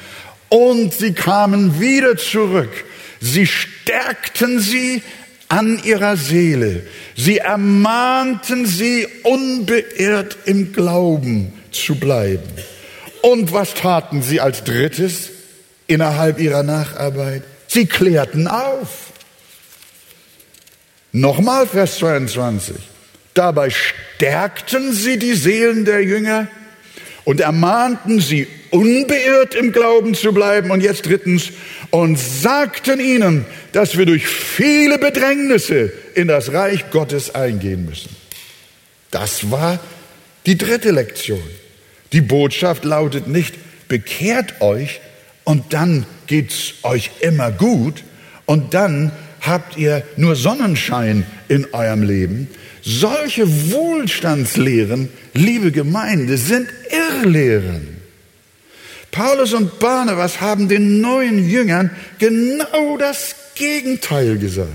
Und 0.48 0.94
sie 0.94 1.12
kamen 1.12 1.80
wieder 1.80 2.16
zurück. 2.16 2.84
Sie 3.20 3.46
stärkten 3.46 4.58
sie 4.58 5.02
an 5.48 5.78
ihrer 5.84 6.16
Seele. 6.16 6.86
Sie 7.14 7.38
ermahnten 7.38 8.66
sie 8.66 9.06
unbeirrt 9.22 10.38
im 10.46 10.72
Glauben 10.72 11.52
zu 11.72 11.96
bleiben. 11.96 12.48
Und 13.22 13.52
was 13.52 13.74
taten 13.74 14.22
sie 14.22 14.40
als 14.40 14.64
drittes 14.64 15.30
innerhalb 15.86 16.40
ihrer 16.40 16.62
Nacharbeit? 16.62 17.42
Sie 17.68 17.86
klärten 17.86 18.48
auf. 18.48 19.12
Nochmal 21.12 21.66
Vers 21.66 21.98
22. 21.98 22.76
Dabei 23.34 23.70
stärkten 23.70 24.92
sie 24.92 25.18
die 25.18 25.34
Seelen 25.34 25.84
der 25.84 26.02
Jünger 26.02 26.48
und 27.24 27.40
ermahnten 27.40 28.20
sie, 28.20 28.48
unbeirrt 28.70 29.54
im 29.54 29.72
Glauben 29.72 30.14
zu 30.14 30.32
bleiben. 30.32 30.70
Und 30.70 30.82
jetzt 30.82 31.06
drittens, 31.06 31.50
und 31.90 32.18
sagten 32.18 33.00
ihnen, 33.00 33.44
dass 33.72 33.96
wir 33.98 34.06
durch 34.06 34.26
viele 34.26 34.98
Bedrängnisse 34.98 35.92
in 36.14 36.26
das 36.28 36.52
Reich 36.52 36.90
Gottes 36.90 37.34
eingehen 37.34 37.84
müssen. 37.84 38.16
Das 39.10 39.50
war 39.50 39.78
die 40.46 40.56
dritte 40.56 40.90
Lektion. 40.90 41.42
Die 42.12 42.20
Botschaft 42.20 42.84
lautet 42.84 43.26
nicht, 43.26 43.54
bekehrt 43.88 44.60
euch 44.60 45.00
und 45.44 45.72
dann 45.72 46.06
geht's 46.26 46.74
euch 46.82 47.10
immer 47.20 47.50
gut 47.50 48.04
und 48.46 48.74
dann 48.74 49.12
habt 49.40 49.76
ihr 49.76 50.02
nur 50.16 50.36
Sonnenschein 50.36 51.26
in 51.48 51.72
eurem 51.72 52.02
Leben. 52.02 52.48
Solche 52.82 53.70
Wohlstandslehren, 53.72 55.08
liebe 55.34 55.72
Gemeinde, 55.72 56.36
sind 56.36 56.68
Irrlehren. 56.90 57.96
Paulus 59.10 59.52
und 59.52 59.78
Barnabas 59.78 60.40
haben 60.40 60.68
den 60.68 61.00
neuen 61.00 61.48
Jüngern 61.48 61.90
genau 62.18 62.96
das 62.98 63.36
Gegenteil 63.54 64.38
gesagt. 64.38 64.70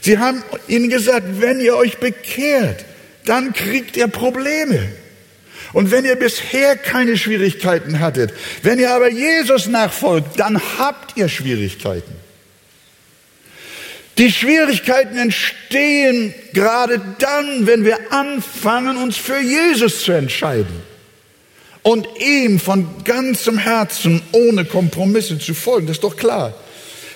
Sie 0.00 0.18
haben 0.18 0.42
ihnen 0.66 0.88
gesagt, 0.88 1.26
wenn 1.40 1.60
ihr 1.60 1.76
euch 1.76 1.98
bekehrt, 1.98 2.84
dann 3.26 3.52
kriegt 3.52 3.96
ihr 3.96 4.08
Probleme. 4.08 4.88
Und 5.74 5.90
wenn 5.90 6.04
ihr 6.04 6.16
bisher 6.16 6.76
keine 6.76 7.18
Schwierigkeiten 7.18 7.98
hattet, 8.00 8.32
wenn 8.62 8.78
ihr 8.78 8.94
aber 8.94 9.10
Jesus 9.10 9.66
nachfolgt, 9.66 10.38
dann 10.38 10.60
habt 10.78 11.16
ihr 11.16 11.28
Schwierigkeiten. 11.28 12.14
Die 14.16 14.30
Schwierigkeiten 14.30 15.18
entstehen 15.18 16.32
gerade 16.52 17.00
dann, 17.18 17.66
wenn 17.66 17.84
wir 17.84 18.12
anfangen, 18.12 18.96
uns 18.96 19.16
für 19.16 19.40
Jesus 19.40 20.04
zu 20.04 20.12
entscheiden 20.12 20.82
und 21.82 22.06
ihm 22.20 22.60
von 22.60 23.02
ganzem 23.02 23.58
Herzen 23.58 24.22
ohne 24.30 24.64
Kompromisse 24.64 25.40
zu 25.40 25.54
folgen. 25.54 25.88
Das 25.88 25.96
ist 25.96 26.04
doch 26.04 26.16
klar. 26.16 26.54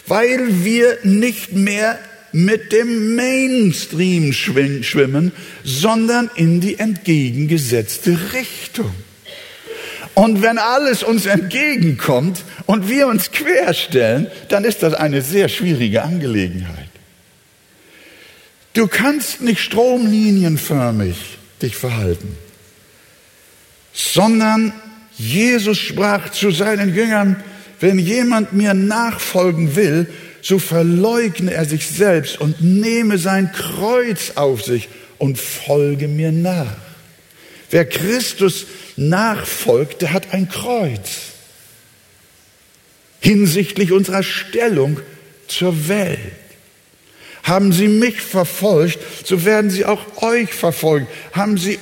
Weil 0.09 0.65
wir 0.65 0.99
nicht 1.05 1.53
mehr 1.53 2.01
mit 2.33 2.73
dem 2.73 3.15
Mainstream 3.15 4.33
schwimmen, 4.33 5.33
sondern 5.65 6.31
in 6.35 6.61
die 6.61 6.79
entgegengesetzte 6.79 8.19
Richtung. 8.33 8.95
Und 10.15 10.43
wenn 10.43 10.59
alles 10.59 11.03
uns 11.03 11.27
entgegenkommt 11.27 12.45
und 12.67 12.89
wir 12.89 13.07
uns 13.07 13.31
querstellen, 13.31 14.27
dann 14.49 14.65
ist 14.65 14.83
das 14.83 14.95
eine 14.95 15.23
sehr 15.23 15.49
schwierige 15.49 16.03
Angelegenheit. 16.03 16.89
Du 18.73 18.89
kannst 18.89 19.41
nicht 19.41 19.61
stromlinienförmig 19.61 21.17
dich 21.63 21.77
verhalten, 21.77 22.37
sondern 23.93 24.73
Jesus 25.17 25.79
sprach 25.79 26.31
zu 26.31 26.51
seinen 26.51 26.95
Jüngern, 26.95 27.43
wenn 27.81 27.99
jemand 27.99 28.53
mir 28.53 28.75
nachfolgen 28.75 29.77
will, 29.77 30.09
so 30.43 30.59
verleugne 30.59 31.53
er 31.53 31.65
sich 31.65 31.87
selbst 31.87 32.41
und 32.41 32.63
nehme 32.63 33.19
sein 33.19 33.53
Kreuz 33.53 34.33
auf 34.37 34.63
sich 34.63 34.89
und 35.19 35.39
folge 35.39 36.09
mir 36.09 36.33
nach. 36.33 36.77
Wer 37.71 37.87
Christus 37.87 38.67
nachfolgt, 38.97 40.03
der 40.03 40.13
hat 40.13 40.33
ein 40.33 40.49
Kreuz 40.49 41.29
hinsichtlich 43.21 43.93
unserer 43.93 44.23
Stellung 44.23 45.01
zur 45.49 45.89
Welt. 45.89 46.19
Haben 47.43 47.73
Sie 47.73 47.89
mich 47.89 48.21
verfolgt, 48.21 48.99
so 49.25 49.45
werden 49.45 49.71
Sie 49.71 49.85
auch 49.85 50.23
euch 50.23 50.53
verfolgen. 50.53 51.07
Haben 51.33 51.57
Sie, 51.57 51.79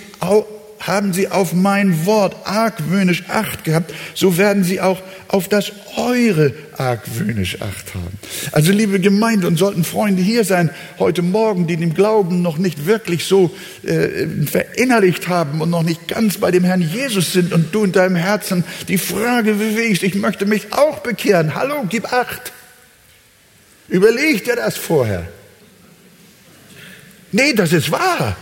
haben 0.86 1.12
Sie 1.12 1.28
auf 1.28 1.52
mein 1.52 2.06
Wort 2.06 2.36
argwöhnisch 2.44 3.24
Acht 3.28 3.64
gehabt, 3.64 3.92
so 4.14 4.38
werden 4.38 4.64
Sie 4.64 4.80
auch 4.80 5.02
auf 5.28 5.48
das 5.48 5.72
Eure 5.96 6.52
argwöhnisch 6.76 7.60
Acht 7.60 7.94
haben. 7.94 8.18
Also 8.52 8.72
liebe 8.72 9.00
Gemeinde 9.00 9.46
und 9.46 9.56
sollten 9.56 9.84
Freunde 9.84 10.22
hier 10.22 10.44
sein 10.44 10.70
heute 10.98 11.22
Morgen, 11.22 11.66
die 11.66 11.76
dem 11.76 11.94
Glauben 11.94 12.42
noch 12.42 12.58
nicht 12.58 12.86
wirklich 12.86 13.24
so 13.24 13.50
äh, 13.82 14.26
verinnerlicht 14.46 15.28
haben 15.28 15.60
und 15.60 15.70
noch 15.70 15.82
nicht 15.82 16.06
ganz 16.08 16.38
bei 16.38 16.50
dem 16.50 16.64
Herrn 16.64 16.82
Jesus 16.82 17.32
sind 17.32 17.52
und 17.52 17.74
du 17.74 17.84
in 17.84 17.92
deinem 17.92 18.16
Herzen 18.16 18.64
die 18.88 18.98
Frage 18.98 19.54
bewegst, 19.54 20.02
ich 20.02 20.14
möchte 20.14 20.46
mich 20.46 20.72
auch 20.72 21.00
bekehren. 21.00 21.54
Hallo, 21.54 21.84
gib 21.88 22.12
Acht. 22.12 22.52
Überleg 23.88 24.44
dir 24.44 24.56
das 24.56 24.76
vorher. 24.76 25.26
Nee, 27.32 27.52
das 27.52 27.72
ist 27.72 27.90
wahr. 27.90 28.36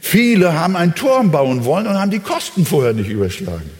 Viele 0.00 0.54
haben 0.54 0.76
einen 0.76 0.94
Turm 0.94 1.30
bauen 1.30 1.64
wollen 1.64 1.86
und 1.86 1.98
haben 1.98 2.10
die 2.10 2.20
Kosten 2.20 2.64
vorher 2.64 2.92
nicht 2.92 3.10
überschlagen. 3.10 3.70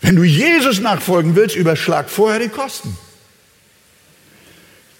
Wenn 0.00 0.16
du 0.16 0.22
Jesus 0.22 0.80
nachfolgen 0.80 1.34
willst, 1.36 1.56
überschlag 1.56 2.10
vorher 2.10 2.38
die 2.38 2.48
Kosten. 2.48 2.96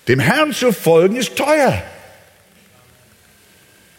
Dem 0.09 0.21
Herrn 0.21 0.53
zu 0.53 0.73
folgen 0.73 1.17
ist 1.17 1.37
teuer. 1.37 1.83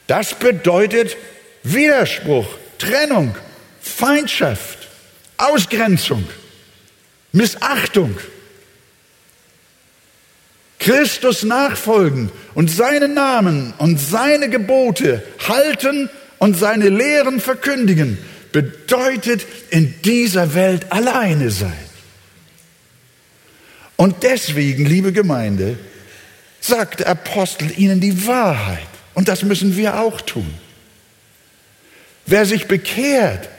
Das 0.07 0.35
bedeutet 0.35 1.17
Widerspruch, 1.63 2.47
Trennung, 2.77 3.35
Feindschaft, 3.81 4.87
Ausgrenzung, 5.37 6.27
Missachtung. 7.31 8.15
Christus 10.85 11.41
nachfolgen 11.41 12.29
und 12.53 12.69
seinen 12.69 13.15
Namen 13.15 13.73
und 13.79 13.99
seine 13.99 14.49
Gebote 14.49 15.23
halten 15.47 16.11
und 16.37 16.55
seine 16.55 16.89
Lehren 16.89 17.39
verkündigen, 17.39 18.19
bedeutet 18.51 19.47
in 19.71 19.95
dieser 20.03 20.53
Welt 20.53 20.91
alleine 20.91 21.49
sein. 21.49 21.73
Und 23.95 24.21
deswegen, 24.21 24.85
liebe 24.85 25.11
Gemeinde, 25.11 25.79
sagt 26.59 26.99
der 26.99 27.07
Apostel 27.07 27.71
ihnen 27.79 27.99
die 27.99 28.27
Wahrheit. 28.27 28.85
Und 29.15 29.27
das 29.27 29.41
müssen 29.41 29.75
wir 29.75 29.99
auch 29.99 30.21
tun. 30.21 30.53
Wer 32.27 32.45
sich 32.45 32.67
bekehrt, 32.67 33.49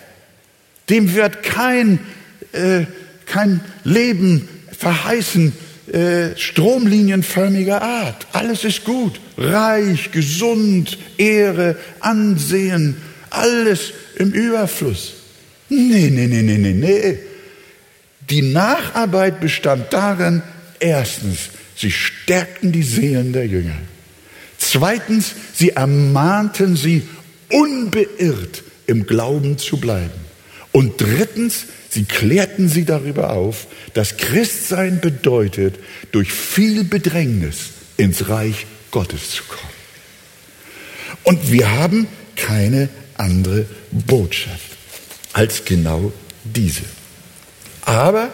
dem 0.90 1.12
wird 1.16 1.42
kein, 1.42 1.98
äh, 2.52 2.84
kein 3.26 3.62
Leben 3.82 4.48
verheißen, 4.78 5.65
äh, 5.96 6.36
stromlinienförmiger 6.36 7.80
Art. 7.80 8.26
Alles 8.32 8.64
ist 8.64 8.84
gut. 8.84 9.18
Reich, 9.38 10.10
gesund, 10.12 10.98
Ehre, 11.16 11.76
Ansehen, 12.00 12.98
alles 13.30 13.94
im 14.16 14.30
Überfluss. 14.30 15.14
Nee, 15.70 16.10
nee, 16.10 16.26
nee, 16.26 16.42
nee, 16.42 16.58
nee, 16.58 16.72
nee. 16.74 17.18
Die 18.28 18.42
Nacharbeit 18.42 19.40
bestand 19.40 19.90
darin, 19.90 20.42
erstens, 20.80 21.48
sie 21.74 21.90
stärkten 21.90 22.72
die 22.72 22.82
Seelen 22.82 23.32
der 23.32 23.46
Jünger. 23.46 23.78
Zweitens, 24.58 25.34
sie 25.54 25.70
ermahnten 25.70 26.76
sie, 26.76 27.04
unbeirrt 27.50 28.64
im 28.86 29.06
Glauben 29.06 29.56
zu 29.56 29.78
bleiben. 29.78 30.25
Und 30.76 31.00
drittens, 31.00 31.64
Sie 31.96 32.04
klärten 32.04 32.68
sie 32.68 32.84
darüber 32.84 33.30
auf, 33.30 33.68
dass 33.94 34.18
Christsein 34.18 35.00
bedeutet, 35.00 35.76
durch 36.12 36.30
viel 36.30 36.84
Bedrängnis 36.84 37.70
ins 37.96 38.28
Reich 38.28 38.66
Gottes 38.90 39.30
zu 39.30 39.44
kommen. 39.44 39.62
Und 41.22 41.50
wir 41.50 41.72
haben 41.72 42.06
keine 42.36 42.90
andere 43.16 43.64
Botschaft 43.90 44.72
als 45.32 45.64
genau 45.64 46.12
diese. 46.44 46.82
Aber 47.86 48.30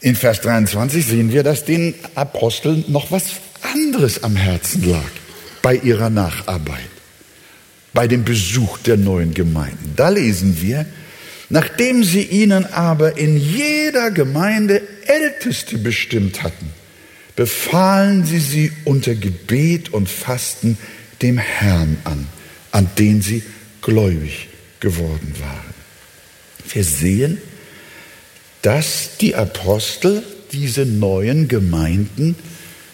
in 0.00 0.16
Vers 0.16 0.40
23 0.40 1.06
sehen 1.06 1.30
wir, 1.30 1.44
dass 1.44 1.64
den 1.64 1.94
Aposteln 2.16 2.84
noch 2.88 3.12
was 3.12 3.22
anderes 3.62 4.24
am 4.24 4.34
Herzen 4.34 4.90
lag 4.90 5.10
bei 5.62 5.76
ihrer 5.76 6.10
Nacharbeit, 6.10 6.90
bei 7.92 8.06
dem 8.06 8.24
Besuch 8.24 8.78
der 8.78 8.96
neuen 8.96 9.34
Gemeinden. 9.34 9.92
Da 9.96 10.08
lesen 10.08 10.60
wir, 10.60 10.86
Nachdem 11.50 12.04
sie 12.04 12.22
ihnen 12.22 12.66
aber 12.66 13.16
in 13.16 13.38
jeder 13.38 14.10
Gemeinde 14.10 14.82
Älteste 15.06 15.78
bestimmt 15.78 16.42
hatten, 16.42 16.70
befahlen 17.36 18.26
sie 18.26 18.40
sie 18.40 18.72
unter 18.84 19.14
Gebet 19.14 19.92
und 19.92 20.08
Fasten 20.08 20.76
dem 21.22 21.38
Herrn 21.38 21.96
an, 22.04 22.26
an 22.70 22.90
den 22.98 23.22
sie 23.22 23.42
gläubig 23.80 24.48
geworden 24.80 25.34
waren. 25.38 25.74
Wir 26.70 26.84
sehen, 26.84 27.38
dass 28.60 29.16
die 29.18 29.34
Apostel 29.34 30.22
diese 30.52 30.84
neuen 30.84 31.48
Gemeinden 31.48 32.36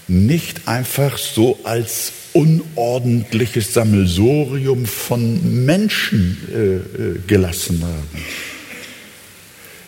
nicht 0.07 0.69
einfach 0.69 1.19
so 1.19 1.59
als 1.65 2.13
unordentliches 2.35 3.73
Sammelsorium 3.73 4.87
von 4.87 5.65
Menschen 5.65 6.37
äh, 6.53 6.57
äh, 6.57 7.19
gelassen 7.27 7.81
haben, 7.83 8.25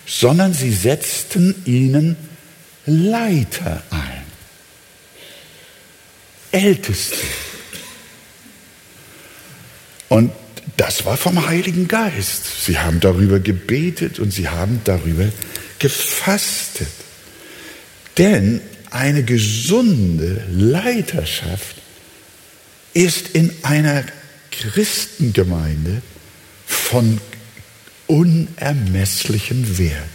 sondern 0.07 0.55
sie 0.55 0.73
setzten 0.73 1.55
ihnen 1.67 2.17
Leiter 2.87 3.83
ein, 3.91 4.23
Älteste. 6.53 7.19
Und 10.09 10.31
das 10.77 11.05
war 11.05 11.17
vom 11.17 11.49
Heiligen 11.49 11.89
Geist. 11.89 12.65
Sie 12.65 12.79
haben 12.79 13.01
darüber 13.01 13.41
gebetet 13.41 14.21
und 14.21 14.31
sie 14.31 14.49
haben 14.49 14.81
darüber 14.85 15.27
gefastet. 15.81 16.87
Denn 18.19 18.61
eine 18.91 19.25
gesunde 19.25 20.45
Leiterschaft 20.49 21.83
ist 22.97 23.29
in 23.29 23.55
einer 23.63 24.05
Christengemeinde 24.51 26.01
von 26.67 27.21
unermesslichem 28.07 29.77
Wert. 29.77 30.09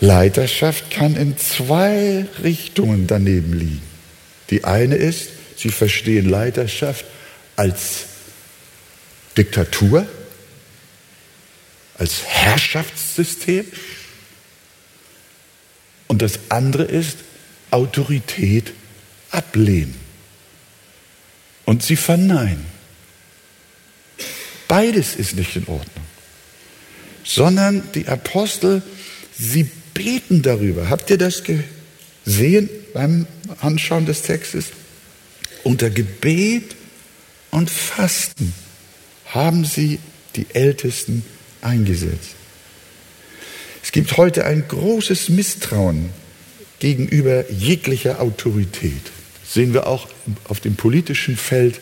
Leiterschaft 0.00 0.90
kann 0.90 1.16
in 1.16 1.36
zwei 1.36 2.26
Richtungen 2.42 3.06
daneben 3.06 3.52
liegen. 3.52 3.82
Die 4.48 4.64
eine 4.64 4.96
ist, 4.96 5.28
Sie 5.56 5.68
verstehen 5.68 6.30
Leiterschaft 6.30 7.04
als 7.56 8.06
Diktatur, 9.36 10.06
als 11.98 12.24
Herrschaftssystem. 12.24 13.66
Und 16.08 16.22
das 16.22 16.38
andere 16.48 16.84
ist 16.84 17.18
Autorität 17.70 18.72
ablehnen. 19.30 20.01
Und 21.64 21.82
sie 21.82 21.96
verneinen. 21.96 22.66
Beides 24.68 25.16
ist 25.16 25.36
nicht 25.36 25.54
in 25.56 25.66
Ordnung. 25.66 26.06
Sondern 27.24 27.82
die 27.94 28.08
Apostel, 28.08 28.82
sie 29.38 29.70
beten 29.94 30.42
darüber. 30.42 30.88
Habt 30.88 31.10
ihr 31.10 31.18
das 31.18 31.42
gesehen 31.44 32.70
beim 32.94 33.26
Anschauen 33.60 34.06
des 34.06 34.22
Textes? 34.22 34.66
Unter 35.62 35.90
Gebet 35.90 36.74
und 37.50 37.70
Fasten 37.70 38.52
haben 39.26 39.64
sie 39.64 39.98
die 40.36 40.46
Ältesten 40.52 41.24
eingesetzt. 41.60 42.34
Es 43.82 43.92
gibt 43.92 44.16
heute 44.16 44.44
ein 44.44 44.66
großes 44.66 45.28
Misstrauen 45.28 46.10
gegenüber 46.78 47.50
jeglicher 47.50 48.20
Autorität. 48.20 49.12
Sehen 49.52 49.74
wir 49.74 49.86
auch 49.86 50.08
auf 50.48 50.60
dem 50.60 50.76
politischen 50.76 51.36
Feld, 51.36 51.80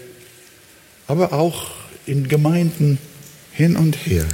aber 1.07 1.33
auch 1.33 1.71
in 2.05 2.27
Gemeinden 2.27 2.99
hin 3.53 3.77
und 3.77 3.95
her. 4.07 4.27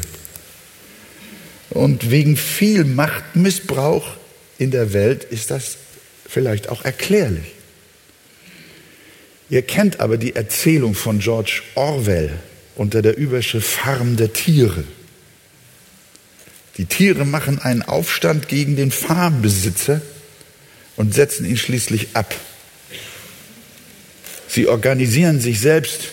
Und 1.68 2.10
wegen 2.10 2.38
viel 2.38 2.84
Machtmissbrauch 2.84 4.08
in 4.56 4.70
der 4.70 4.94
Welt 4.94 5.24
ist 5.24 5.50
das 5.50 5.76
vielleicht 6.26 6.70
auch 6.70 6.82
erklärlich. 6.86 7.52
Ihr 9.50 9.60
kennt 9.60 10.00
aber 10.00 10.16
die 10.16 10.34
Erzählung 10.34 10.94
von 10.94 11.18
George 11.18 11.60
Orwell 11.74 12.38
unter 12.74 13.02
der 13.02 13.18
Überschrift 13.18 13.68
Farm 13.68 14.16
der 14.16 14.32
Tiere. 14.32 14.84
Die 16.78 16.86
Tiere 16.86 17.26
machen 17.26 17.58
einen 17.58 17.82
Aufstand 17.82 18.48
gegen 18.48 18.76
den 18.76 18.92
Farmbesitzer 18.92 20.00
und 20.96 21.12
setzen 21.12 21.44
ihn 21.44 21.58
schließlich 21.58 22.08
ab. 22.14 22.34
Sie 24.56 24.68
organisieren 24.68 25.38
sich 25.38 25.60
selbst 25.60 26.12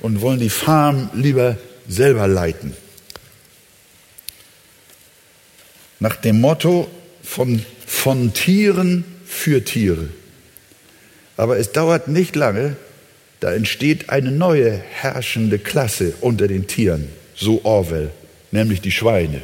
und 0.00 0.20
wollen 0.20 0.40
die 0.40 0.50
Farm 0.50 1.08
lieber 1.14 1.56
selber 1.88 2.28
leiten. 2.28 2.74
Nach 5.98 6.14
dem 6.16 6.38
Motto 6.38 6.86
von, 7.22 7.64
von 7.86 8.34
Tieren 8.34 9.04
für 9.24 9.64
Tiere. 9.64 10.10
Aber 11.38 11.56
es 11.56 11.72
dauert 11.72 12.08
nicht 12.08 12.36
lange, 12.36 12.76
da 13.40 13.54
entsteht 13.54 14.10
eine 14.10 14.32
neue 14.32 14.70
herrschende 14.70 15.58
Klasse 15.58 16.12
unter 16.20 16.46
den 16.46 16.66
Tieren, 16.66 17.08
so 17.34 17.64
Orwell, 17.64 18.10
nämlich 18.50 18.82
die 18.82 18.92
Schweine. 18.92 19.40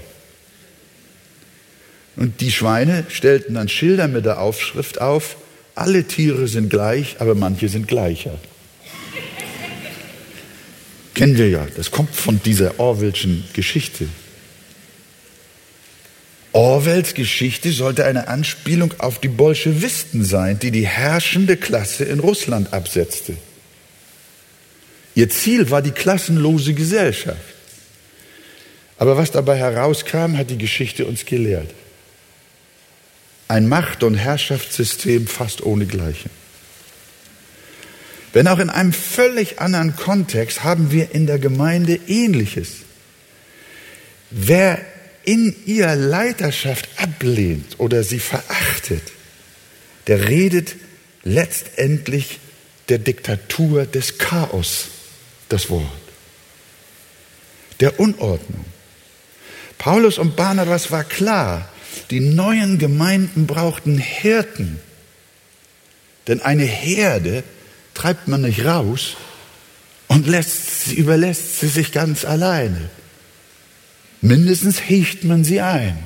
Und 2.16 2.42
die 2.42 2.52
Schweine 2.52 3.06
stellten 3.08 3.54
dann 3.54 3.70
Schilder 3.70 4.06
mit 4.06 4.26
der 4.26 4.38
Aufschrift 4.38 5.00
auf, 5.00 5.36
alle 5.74 6.04
Tiere 6.04 6.48
sind 6.48 6.70
gleich, 6.70 7.16
aber 7.18 7.34
manche 7.34 7.68
sind 7.68 7.88
gleicher. 7.88 8.38
Kennen 11.14 11.38
wir 11.38 11.48
ja, 11.48 11.66
das 11.76 11.90
kommt 11.90 12.14
von 12.14 12.40
dieser 12.44 12.78
Orwellschen 12.80 13.44
Geschichte. 13.52 14.08
Orwells 16.52 17.14
Geschichte 17.14 17.72
sollte 17.72 18.04
eine 18.04 18.28
Anspielung 18.28 18.94
auf 18.98 19.20
die 19.20 19.28
Bolschewisten 19.28 20.24
sein, 20.24 20.58
die 20.60 20.70
die 20.70 20.86
herrschende 20.86 21.56
Klasse 21.56 22.04
in 22.04 22.20
Russland 22.20 22.72
absetzte. 22.72 23.36
Ihr 25.16 25.28
Ziel 25.30 25.70
war 25.70 25.82
die 25.82 25.90
klassenlose 25.90 26.74
Gesellschaft. 26.74 27.40
Aber 28.96 29.16
was 29.16 29.32
dabei 29.32 29.56
herauskam, 29.56 30.36
hat 30.36 30.50
die 30.50 30.58
Geschichte 30.58 31.06
uns 31.06 31.26
gelehrt. 31.26 31.70
Ein 33.48 33.68
Macht- 33.68 34.02
und 34.02 34.14
Herrschaftssystem 34.14 35.26
fast 35.26 35.62
ohne 35.62 35.86
Gleiche. 35.86 36.30
Wenn 38.32 38.48
auch 38.48 38.58
in 38.58 38.70
einem 38.70 38.92
völlig 38.92 39.60
anderen 39.60 39.94
Kontext 39.94 40.64
haben 40.64 40.90
wir 40.90 41.12
in 41.12 41.26
der 41.26 41.38
Gemeinde 41.38 42.00
Ähnliches. 42.08 42.68
Wer 44.30 44.80
in 45.24 45.54
ihrer 45.66 45.94
Leiterschaft 45.94 46.88
ablehnt 46.96 47.78
oder 47.78 48.02
sie 48.02 48.18
verachtet, 48.18 49.02
der 50.06 50.28
redet 50.28 50.74
letztendlich 51.22 52.40
der 52.88 52.98
Diktatur 52.98 53.86
des 53.86 54.18
Chaos 54.18 54.86
das 55.48 55.70
Wort, 55.70 55.84
der 57.80 57.98
Unordnung. 58.00 58.64
Paulus 59.78 60.18
und 60.18 60.36
Barnabas 60.36 60.90
war 60.90 61.04
klar, 61.04 61.68
die 62.14 62.20
neuen 62.20 62.78
Gemeinden 62.78 63.48
brauchten 63.48 63.98
Hirten. 63.98 64.78
Denn 66.28 66.40
eine 66.40 66.62
Herde 66.62 67.42
treibt 67.92 68.28
man 68.28 68.42
nicht 68.42 68.64
raus 68.64 69.16
und 70.06 70.28
lässt, 70.28 70.92
überlässt 70.92 71.58
sie 71.58 71.66
sich 71.66 71.90
ganz 71.90 72.24
alleine. 72.24 72.88
Mindestens 74.20 74.80
hecht 74.88 75.24
man 75.24 75.42
sie 75.42 75.60
ein. 75.60 75.98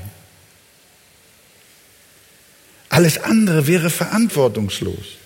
Alles 2.88 3.18
andere 3.18 3.66
wäre 3.66 3.90
verantwortungslos. 3.90 5.18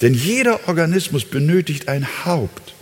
Denn 0.00 0.14
jeder 0.14 0.66
Organismus 0.66 1.26
benötigt 1.26 1.86
ein 1.86 2.24
Haupt. 2.24 2.74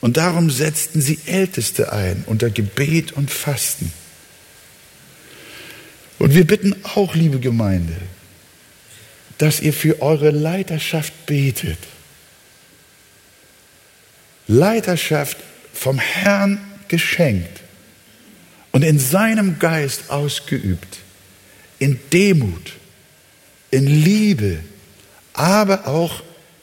Und 0.00 0.16
darum 0.16 0.50
setzten 0.50 1.00
sie 1.00 1.20
Älteste 1.26 1.92
ein 1.92 2.24
unter 2.26 2.50
Gebet 2.50 3.12
und 3.12 3.30
Fasten. 3.30 3.92
Und 6.22 6.36
wir 6.36 6.46
bitten 6.46 6.76
auch, 6.84 7.16
liebe 7.16 7.40
Gemeinde, 7.40 7.96
dass 9.38 9.58
ihr 9.58 9.72
für 9.72 10.00
eure 10.00 10.30
Leiterschaft 10.30 11.26
betet. 11.26 11.78
Leiterschaft 14.46 15.36
vom 15.74 15.98
Herrn 15.98 16.60
geschenkt 16.86 17.62
und 18.70 18.84
in 18.84 19.00
seinem 19.00 19.58
Geist 19.58 20.10
ausgeübt, 20.10 20.98
in 21.80 21.98
Demut, 22.12 22.74
in 23.72 23.88
Liebe, 23.88 24.60
aber 25.32 25.88
auch 25.88 26.22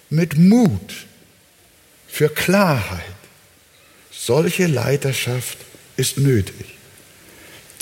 mit 0.09 0.37
Mut 0.37 1.05
für 2.07 2.29
Klarheit. 2.29 3.03
Solche 4.09 4.67
Leiterschaft 4.67 5.57
ist 5.97 6.17
nötig. 6.17 6.78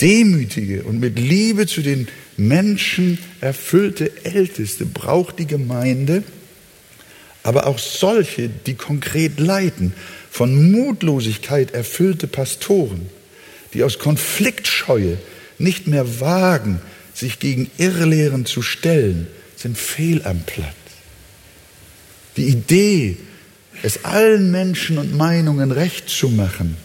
Demütige 0.00 0.84
und 0.84 1.00
mit 1.00 1.18
Liebe 1.18 1.66
zu 1.66 1.82
den 1.82 2.08
Menschen 2.36 3.18
erfüllte 3.40 4.12
Älteste 4.24 4.86
braucht 4.86 5.38
die 5.38 5.46
Gemeinde, 5.46 6.22
aber 7.42 7.66
auch 7.66 7.78
solche, 7.78 8.48
die 8.48 8.74
konkret 8.74 9.40
leiten, 9.40 9.92
von 10.30 10.70
Mutlosigkeit 10.70 11.72
erfüllte 11.72 12.28
Pastoren, 12.28 13.08
die 13.74 13.82
aus 13.82 13.98
Konfliktscheue 13.98 15.18
nicht 15.58 15.88
mehr 15.88 16.20
wagen, 16.20 16.80
sich 17.12 17.40
gegen 17.40 17.70
Irrlehren 17.78 18.46
zu 18.46 18.62
stellen, 18.62 19.26
sind 19.56 19.76
fehl 19.76 20.22
am 20.24 20.42
Platz. 20.44 20.74
Die 22.36 22.46
Idee, 22.46 23.16
es 23.82 24.04
allen 24.04 24.52
Menschen 24.52 24.98
und 24.98 25.16
Meinungen 25.16 25.72
recht 25.72 26.08
zu 26.08 26.28
machen, 26.28 26.76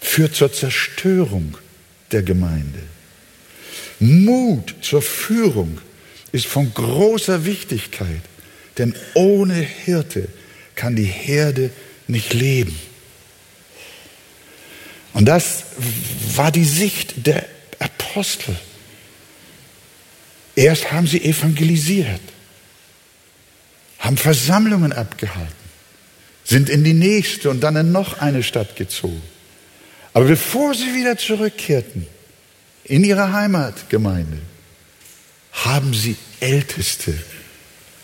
führt 0.00 0.34
zur 0.34 0.52
Zerstörung 0.52 1.56
der 2.12 2.22
Gemeinde. 2.22 2.80
Mut 4.00 4.74
zur 4.82 5.02
Führung 5.02 5.80
ist 6.32 6.46
von 6.46 6.72
großer 6.72 7.44
Wichtigkeit, 7.44 8.22
denn 8.76 8.94
ohne 9.14 9.54
Hirte 9.54 10.28
kann 10.74 10.94
die 10.94 11.04
Herde 11.04 11.70
nicht 12.06 12.32
leben. 12.32 12.78
Und 15.14 15.24
das 15.24 15.64
war 16.34 16.52
die 16.52 16.64
Sicht 16.64 17.26
der 17.26 17.44
Apostel. 17.78 18.54
Erst 20.54 20.92
haben 20.92 21.06
sie 21.06 21.24
evangelisiert, 21.24 22.20
haben 23.98 24.16
Versammlungen 24.16 24.92
abgehalten, 24.92 25.52
sind 26.44 26.68
in 26.68 26.84
die 26.84 26.94
nächste 26.94 27.50
und 27.50 27.60
dann 27.60 27.76
in 27.76 27.92
noch 27.92 28.20
eine 28.20 28.42
Stadt 28.42 28.76
gezogen. 28.76 29.22
Aber 30.12 30.26
bevor 30.26 30.74
sie 30.74 30.94
wieder 30.94 31.16
zurückkehrten 31.16 32.06
in 32.84 33.04
ihre 33.04 33.32
Heimatgemeinde, 33.32 34.38
haben 35.52 35.94
sie 35.94 36.16
Älteste, 36.40 37.14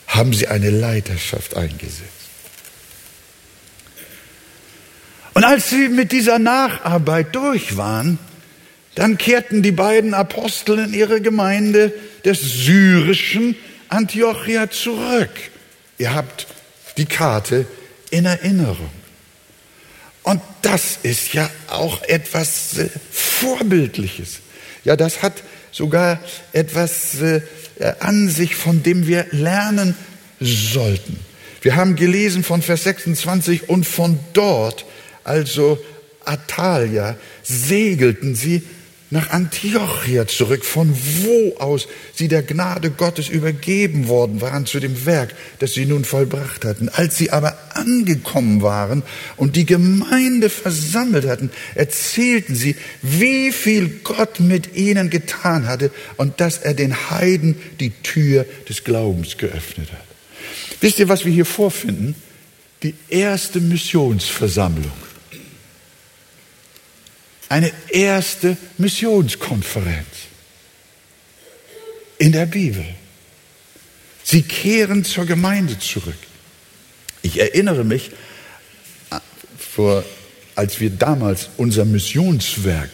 haben 0.06 0.32
sie 0.32 0.48
eine 0.48 0.70
Leiterschaft 0.70 1.56
eingesetzt. 1.56 2.10
Und 5.34 5.44
als 5.44 5.70
sie 5.70 5.88
mit 5.88 6.12
dieser 6.12 6.38
Nacharbeit 6.38 7.34
durch 7.34 7.76
waren, 7.76 8.18
dann 8.94 9.18
kehrten 9.18 9.62
die 9.62 9.72
beiden 9.72 10.14
Apostel 10.14 10.78
in 10.78 10.94
ihre 10.94 11.20
Gemeinde 11.20 11.92
des 12.24 12.40
syrischen 12.40 13.56
Antiochia 13.88 14.70
zurück. 14.70 15.30
Ihr 15.98 16.14
habt 16.14 16.46
die 16.96 17.06
Karte 17.06 17.66
in 18.10 18.24
Erinnerung. 18.24 18.90
Und 20.24 20.40
das 20.62 20.98
ist 21.02 21.32
ja 21.34 21.48
auch 21.68 22.02
etwas 22.02 22.78
äh, 22.78 22.88
Vorbildliches. 23.12 24.40
Ja, 24.82 24.96
das 24.96 25.22
hat 25.22 25.34
sogar 25.70 26.18
etwas 26.52 27.20
äh, 27.20 27.42
an 28.00 28.28
sich, 28.28 28.56
von 28.56 28.82
dem 28.82 29.06
wir 29.06 29.26
lernen 29.30 29.96
sollten. 30.40 31.18
Wir 31.62 31.76
haben 31.76 31.94
gelesen 31.94 32.42
von 32.42 32.60
Vers 32.60 32.84
26 32.84 33.68
und 33.68 33.86
von 33.86 34.18
dort 34.32 34.84
also 35.24 35.78
Atalia 36.24 37.16
segelten 37.42 38.34
sie 38.34 38.62
nach 39.14 39.30
Antiochia 39.30 40.26
zurück, 40.26 40.64
von 40.64 40.92
wo 41.22 41.56
aus 41.58 41.86
sie 42.14 42.26
der 42.26 42.42
Gnade 42.42 42.90
Gottes 42.90 43.28
übergeben 43.28 44.08
worden 44.08 44.40
waren 44.40 44.66
zu 44.66 44.80
dem 44.80 45.06
Werk, 45.06 45.34
das 45.60 45.72
sie 45.72 45.86
nun 45.86 46.04
vollbracht 46.04 46.64
hatten. 46.64 46.88
Als 46.88 47.16
sie 47.16 47.30
aber 47.30 47.56
angekommen 47.74 48.60
waren 48.60 49.04
und 49.36 49.54
die 49.54 49.66
Gemeinde 49.66 50.50
versammelt 50.50 51.28
hatten, 51.28 51.50
erzählten 51.76 52.56
sie, 52.56 52.74
wie 53.02 53.52
viel 53.52 54.00
Gott 54.02 54.40
mit 54.40 54.74
ihnen 54.74 55.10
getan 55.10 55.68
hatte 55.68 55.92
und 56.16 56.40
dass 56.40 56.58
er 56.58 56.74
den 56.74 57.10
Heiden 57.10 57.54
die 57.78 57.90
Tür 57.90 58.44
des 58.68 58.82
Glaubens 58.82 59.38
geöffnet 59.38 59.92
hat. 59.92 60.04
Wisst 60.80 60.98
ihr, 60.98 61.08
was 61.08 61.24
wir 61.24 61.32
hier 61.32 61.46
vorfinden? 61.46 62.16
Die 62.82 62.94
erste 63.08 63.60
Missionsversammlung 63.60 64.92
eine 67.48 67.72
erste 67.90 68.56
Missionskonferenz 68.78 70.06
in 72.18 72.32
der 72.32 72.46
Bibel. 72.46 72.84
Sie 74.22 74.42
kehren 74.42 75.04
zur 75.04 75.26
Gemeinde 75.26 75.78
zurück. 75.78 76.16
Ich 77.22 77.38
erinnere 77.38 77.84
mich, 77.84 78.10
äh, 79.10 79.18
vor, 79.58 80.04
als 80.54 80.80
wir 80.80 80.90
damals 80.90 81.50
unser 81.56 81.84
Missionswerk 81.84 82.90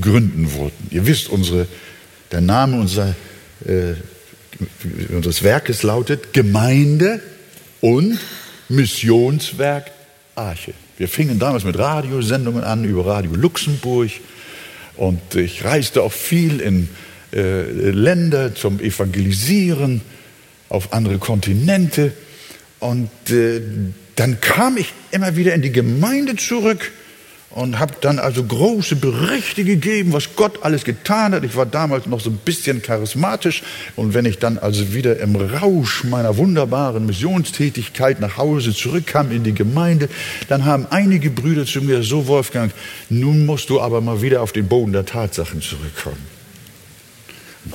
gründen 0.00 0.52
wollten. 0.54 0.88
Ihr 0.90 1.06
wisst, 1.06 1.28
unsere, 1.28 1.66
der 2.30 2.40
Name 2.40 2.78
unser, 2.78 3.14
äh, 3.64 3.94
unseres 5.10 5.42
Werkes 5.42 5.82
lautet 5.82 6.32
Gemeinde 6.32 7.20
und 7.80 8.18
Missionswerk 8.68 9.90
Arche. 10.34 10.74
Wir 10.98 11.06
fingen 11.06 11.38
damals 11.38 11.62
mit 11.62 11.78
Radiosendungen 11.78 12.64
an 12.64 12.84
über 12.84 13.06
Radio 13.06 13.32
Luxemburg 13.36 14.10
und 14.96 15.36
ich 15.36 15.64
reiste 15.64 16.02
auch 16.02 16.10
viel 16.10 16.58
in 16.60 16.88
äh, 17.32 17.62
Länder 17.62 18.56
zum 18.56 18.80
Evangelisieren, 18.80 20.00
auf 20.68 20.92
andere 20.92 21.18
Kontinente. 21.18 22.12
Und 22.80 23.10
äh, 23.30 23.60
dann 24.16 24.40
kam 24.40 24.76
ich 24.76 24.92
immer 25.12 25.36
wieder 25.36 25.54
in 25.54 25.62
die 25.62 25.70
Gemeinde 25.70 26.34
zurück 26.34 26.90
und 27.50 27.78
habe 27.78 27.94
dann 28.00 28.18
also 28.18 28.44
große 28.44 28.96
Berichte 28.96 29.64
gegeben, 29.64 30.12
was 30.12 30.36
Gott 30.36 30.62
alles 30.62 30.84
getan 30.84 31.32
hat. 31.32 31.44
Ich 31.44 31.56
war 31.56 31.64
damals 31.64 32.06
noch 32.06 32.20
so 32.20 32.30
ein 32.30 32.36
bisschen 32.44 32.82
charismatisch 32.82 33.62
und 33.96 34.12
wenn 34.12 34.26
ich 34.26 34.38
dann 34.38 34.58
also 34.58 34.92
wieder 34.92 35.18
im 35.20 35.34
Rausch 35.34 36.04
meiner 36.04 36.36
wunderbaren 36.36 37.06
Missionstätigkeit 37.06 38.20
nach 38.20 38.36
Hause 38.36 38.74
zurückkam 38.74 39.30
in 39.32 39.44
die 39.44 39.54
Gemeinde, 39.54 40.10
dann 40.48 40.66
haben 40.66 40.86
einige 40.90 41.30
Brüder 41.30 41.64
zu 41.64 41.80
mir 41.80 42.02
so 42.02 42.26
Wolfgang, 42.26 42.72
nun 43.08 43.46
musst 43.46 43.70
du 43.70 43.80
aber 43.80 44.02
mal 44.02 44.20
wieder 44.20 44.42
auf 44.42 44.52
den 44.52 44.68
Boden 44.68 44.92
der 44.92 45.06
Tatsachen 45.06 45.62
zurückkommen. 45.62 46.26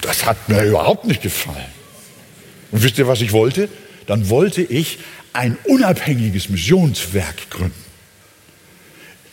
Das 0.02 0.26
hat 0.26 0.50
mir 0.50 0.64
überhaupt 0.64 1.06
nicht 1.06 1.22
gefallen. 1.22 1.58
Und 2.72 2.84
wisst 2.84 2.98
ihr, 2.98 3.08
was 3.08 3.22
ich 3.22 3.32
wollte? 3.32 3.70
Dann 4.06 4.30
wollte 4.30 4.62
ich 4.62 5.00
ein 5.34 5.58
unabhängiges 5.66 6.50
Missionswerk 6.50 7.50
gründen 7.50 7.93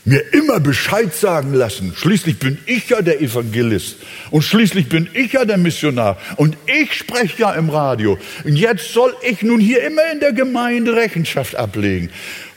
mir 0.04 0.20
immer 0.32 0.60
Bescheid 0.60 1.14
sagen 1.14 1.52
lassen. 1.52 1.92
Schließlich 1.94 2.38
bin 2.38 2.58
ich 2.66 2.88
ja 2.88 3.02
der 3.02 3.20
Evangelist 3.20 3.96
und 4.30 4.42
schließlich 4.42 4.88
bin 4.88 5.08
ich 5.12 5.32
ja 5.32 5.44
der 5.44 5.58
Missionar 5.58 6.18
und 6.36 6.56
ich 6.66 6.94
spreche 6.94 7.42
ja 7.42 7.52
im 7.52 7.70
Radio. 7.70 8.18
Und 8.44 8.56
jetzt 8.56 8.92
soll 8.92 9.14
ich 9.22 9.42
nun 9.42 9.60
hier 9.60 9.82
immer 9.84 10.10
in 10.12 10.20
der 10.20 10.32
Gemeinde 10.32 10.96
Rechenschaft 10.96 11.56
ablegen. 11.56 12.10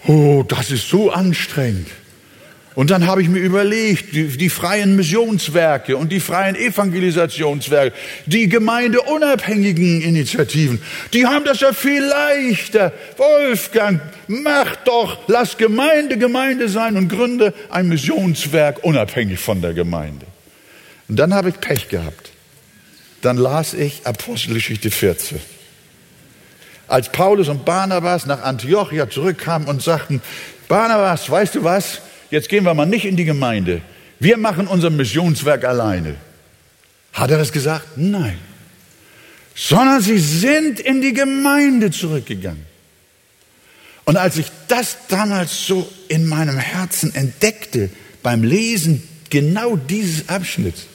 Oh, 0.07 0.43
das 0.47 0.71
ist 0.71 0.89
so 0.89 1.11
anstrengend. 1.11 1.87
Und 2.75 2.89
dann 2.89 3.05
habe 3.05 3.21
ich 3.21 3.29
mir 3.29 3.39
überlegt, 3.39 4.15
die, 4.15 4.35
die, 4.35 4.49
freien 4.49 4.95
Missionswerke 4.95 5.95
und 5.95 6.11
die 6.11 6.19
freien 6.19 6.55
Evangelisationswerke, 6.55 7.95
die 8.25 8.49
gemeindeunabhängigen 8.49 10.01
Initiativen, 10.01 10.81
die 11.13 11.27
haben 11.27 11.45
das 11.45 11.59
ja 11.59 11.71
viel 11.71 12.03
leichter. 12.03 12.91
Wolfgang, 13.17 14.01
mach 14.27 14.75
doch, 14.77 15.19
lass 15.27 15.57
Gemeinde 15.57 16.17
Gemeinde 16.17 16.67
sein 16.67 16.97
und 16.97 17.09
gründe 17.09 17.53
ein 17.69 17.87
Missionswerk 17.87 18.83
unabhängig 18.83 19.39
von 19.39 19.61
der 19.61 19.73
Gemeinde. 19.73 20.25
Und 21.07 21.17
dann 21.17 21.33
habe 21.33 21.49
ich 21.49 21.59
Pech 21.59 21.89
gehabt. 21.89 22.31
Dann 23.21 23.37
las 23.37 23.75
ich 23.75 24.01
Apostelgeschichte 24.05 24.89
14. 24.89 25.39
Als 26.87 27.11
Paulus 27.11 27.49
und 27.49 27.65
Barnabas 27.65 28.25
nach 28.25 28.41
Antiochia 28.41 29.09
zurückkamen 29.09 29.67
und 29.67 29.81
sagten, 29.83 30.21
Barnabas, 30.67 31.29
weißt 31.29 31.55
du 31.55 31.63
was? 31.63 32.01
Jetzt 32.33 32.49
gehen 32.49 32.65
wir 32.65 32.73
mal 32.73 32.85
nicht 32.85 33.05
in 33.05 33.15
die 33.15 33.25
Gemeinde. 33.25 33.81
Wir 34.19 34.37
machen 34.37 34.67
unser 34.67 34.89
Missionswerk 34.89 35.63
alleine. 35.63 36.15
Hat 37.13 37.29
er 37.29 37.37
das 37.37 37.51
gesagt? 37.51 37.95
Nein. 37.95 38.37
Sondern 39.55 40.01
sie 40.01 40.17
sind 40.17 40.79
in 40.79 41.01
die 41.01 41.13
Gemeinde 41.13 41.91
zurückgegangen. 41.91 42.65
Und 44.05 44.17
als 44.17 44.37
ich 44.37 44.47
das 44.67 44.97
damals 45.07 45.67
so 45.67 45.87
in 46.07 46.25
meinem 46.25 46.57
Herzen 46.57 47.13
entdeckte, 47.13 47.89
beim 48.23 48.43
Lesen 48.43 49.07
genau 49.29 49.75
dieses 49.75 50.27
Abschnitts, 50.27 50.87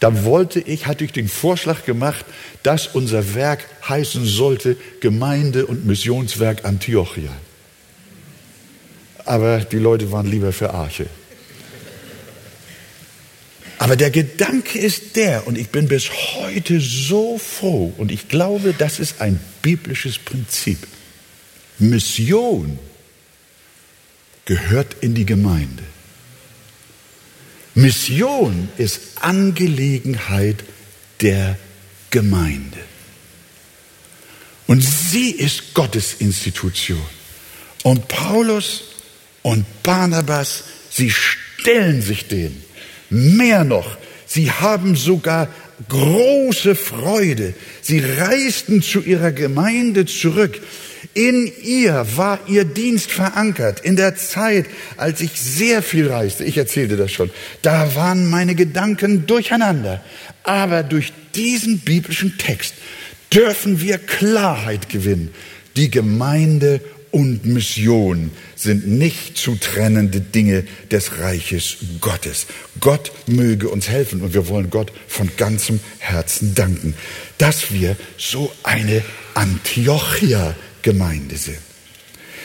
da 0.00 0.24
wollte 0.24 0.60
ich, 0.60 0.86
hatte 0.86 1.04
ich 1.04 1.12
den 1.12 1.28
Vorschlag 1.28 1.84
gemacht, 1.84 2.24
dass 2.62 2.86
unser 2.88 3.34
Werk 3.34 3.64
heißen 3.88 4.24
sollte 4.24 4.76
Gemeinde 5.00 5.66
und 5.66 5.86
Missionswerk 5.86 6.64
Antiochia 6.64 7.32
aber 9.26 9.60
die 9.60 9.78
Leute 9.78 10.10
waren 10.12 10.30
lieber 10.30 10.52
für 10.52 10.72
Arche. 10.72 11.06
Aber 13.78 13.96
der 13.96 14.10
Gedanke 14.10 14.78
ist 14.78 15.16
der, 15.16 15.46
und 15.46 15.58
ich 15.58 15.68
bin 15.68 15.86
bis 15.88 16.10
heute 16.10 16.80
so 16.80 17.38
froh, 17.38 17.92
und 17.98 18.10
ich 18.10 18.28
glaube, 18.28 18.74
das 18.76 18.98
ist 18.98 19.20
ein 19.20 19.38
biblisches 19.62 20.18
Prinzip. 20.18 20.78
Mission 21.78 22.78
gehört 24.46 24.96
in 25.02 25.14
die 25.14 25.26
Gemeinde. 25.26 25.82
Mission 27.74 28.70
ist 28.78 29.00
Angelegenheit 29.20 30.64
der 31.20 31.58
Gemeinde. 32.10 32.78
Und 34.66 34.80
sie 34.82 35.30
ist 35.30 35.74
Gottes 35.74 36.14
Institution. 36.14 37.02
Und 37.82 38.08
Paulus 38.08 38.95
und 39.46 39.64
Barnabas, 39.84 40.64
sie 40.90 41.08
stellen 41.08 42.02
sich 42.02 42.26
dem. 42.26 42.56
Mehr 43.10 43.62
noch, 43.62 43.96
sie 44.26 44.50
haben 44.50 44.96
sogar 44.96 45.46
große 45.88 46.74
Freude. 46.74 47.54
Sie 47.80 48.00
reisten 48.00 48.82
zu 48.82 49.02
ihrer 49.02 49.30
Gemeinde 49.30 50.04
zurück. 50.04 50.60
In 51.14 51.48
ihr 51.62 52.04
war 52.16 52.40
ihr 52.48 52.64
Dienst 52.64 53.12
verankert. 53.12 53.78
In 53.78 53.94
der 53.94 54.16
Zeit, 54.16 54.66
als 54.96 55.20
ich 55.20 55.40
sehr 55.40 55.80
viel 55.80 56.08
reiste, 56.08 56.42
ich 56.42 56.58
erzählte 56.58 56.96
das 56.96 57.12
schon, 57.12 57.30
da 57.62 57.94
waren 57.94 58.28
meine 58.28 58.56
Gedanken 58.56 59.28
durcheinander. 59.28 60.02
Aber 60.42 60.82
durch 60.82 61.12
diesen 61.36 61.78
biblischen 61.78 62.36
Text 62.36 62.74
dürfen 63.32 63.80
wir 63.80 63.98
Klarheit 63.98 64.88
gewinnen. 64.88 65.30
Die 65.76 65.88
Gemeinde 65.88 66.80
und 67.12 67.46
Mission 67.46 68.32
sind 68.56 68.88
nicht 68.88 69.36
zu 69.36 69.56
trennende 69.56 70.20
Dinge 70.20 70.64
des 70.90 71.18
Reiches 71.18 71.76
Gottes. 72.00 72.46
Gott 72.80 73.12
möge 73.26 73.68
uns 73.68 73.88
helfen 73.88 74.22
und 74.22 74.34
wir 74.34 74.48
wollen 74.48 74.70
Gott 74.70 74.90
von 75.06 75.30
ganzem 75.36 75.80
Herzen 75.98 76.54
danken, 76.54 76.94
dass 77.38 77.72
wir 77.72 77.96
so 78.16 78.50
eine 78.62 79.02
Antiochia-Gemeinde 79.34 81.36
sind. 81.36 81.58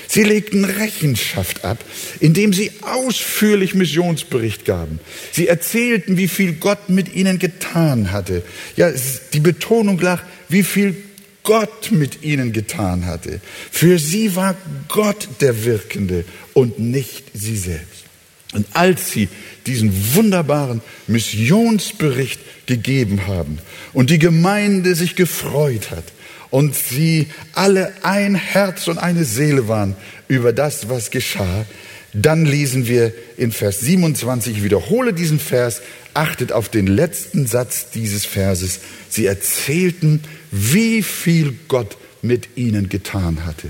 Sie 0.07 0.23
legten 0.23 0.65
Rechenschaft 0.65 1.63
ab, 1.63 1.77
indem 2.19 2.51
sie 2.51 2.71
ausführlich 2.81 3.75
Missionsbericht 3.75 4.65
gaben. 4.65 4.99
Sie 5.31 5.47
erzählten, 5.47 6.17
wie 6.17 6.27
viel 6.27 6.51
Gott 6.51 6.89
mit 6.89 7.15
ihnen 7.15 7.39
getan 7.39 8.11
hatte. 8.11 8.43
Ja, 8.75 8.91
die 9.31 9.39
Betonung 9.39 9.97
lag, 10.01 10.21
wie 10.49 10.63
viel 10.63 10.97
Gott 11.43 11.91
mit 11.91 12.23
ihnen 12.23 12.53
getan 12.53 13.05
hatte. 13.05 13.41
Für 13.71 13.99
sie 13.99 14.35
war 14.35 14.55
Gott 14.87 15.27
der 15.39 15.65
Wirkende 15.65 16.25
und 16.53 16.79
nicht 16.79 17.25
sie 17.33 17.57
selbst. 17.57 18.05
Und 18.53 18.67
als 18.73 19.11
sie 19.11 19.29
diesen 19.65 20.15
wunderbaren 20.15 20.81
Missionsbericht 21.07 22.41
gegeben 22.65 23.27
haben 23.27 23.59
und 23.93 24.09
die 24.09 24.19
Gemeinde 24.19 24.95
sich 24.95 25.15
gefreut 25.15 25.91
hat 25.91 26.03
und 26.49 26.75
sie 26.75 27.27
alle 27.53 27.93
ein 28.03 28.35
Herz 28.35 28.87
und 28.87 28.97
eine 28.97 29.23
Seele 29.23 29.67
waren 29.67 29.95
über 30.27 30.51
das, 30.51 30.89
was 30.89 31.11
geschah, 31.11 31.65
dann 32.13 32.45
lesen 32.45 32.87
wir 32.87 33.13
in 33.37 33.53
Vers 33.53 33.79
27, 33.79 34.57
ich 34.57 34.63
wiederhole 34.63 35.13
diesen 35.13 35.39
Vers, 35.39 35.81
achtet 36.13 36.51
auf 36.51 36.67
den 36.67 36.87
letzten 36.87 37.47
Satz 37.47 37.89
dieses 37.93 38.25
Verses. 38.25 38.81
Sie 39.09 39.25
erzählten, 39.25 40.21
wie 40.51 41.01
viel 41.01 41.57
Gott 41.67 41.97
mit 42.21 42.57
ihnen 42.57 42.89
getan 42.89 43.45
hatte 43.45 43.69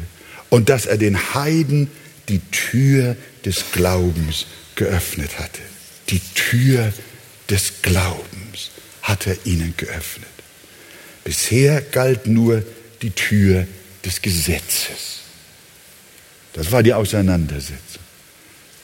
und 0.50 0.70
dass 0.70 0.86
er 0.86 0.98
den 0.98 1.34
Heiden 1.34 1.90
die 2.28 2.40
Tür 2.52 3.16
des 3.46 3.72
Glaubens 3.72 4.48
geöffnet 4.76 5.40
hatte. 5.40 5.62
Die 6.10 6.22
Tür 6.36 6.92
des 7.50 7.82
Glaubens 7.82 8.72
hat 9.04 9.28
er 9.28 9.38
ihnen 9.46 9.74
geöffnet. 9.78 10.28
Bisher 11.24 11.82
galt 11.82 12.28
nur 12.28 12.64
die 13.02 13.12
Tür 13.12 13.68
des 14.04 14.22
Gesetzes. 14.22 15.20
Das 16.54 16.72
war 16.72 16.84
die 16.84 16.94
Auseinandersetzung. 16.94 18.02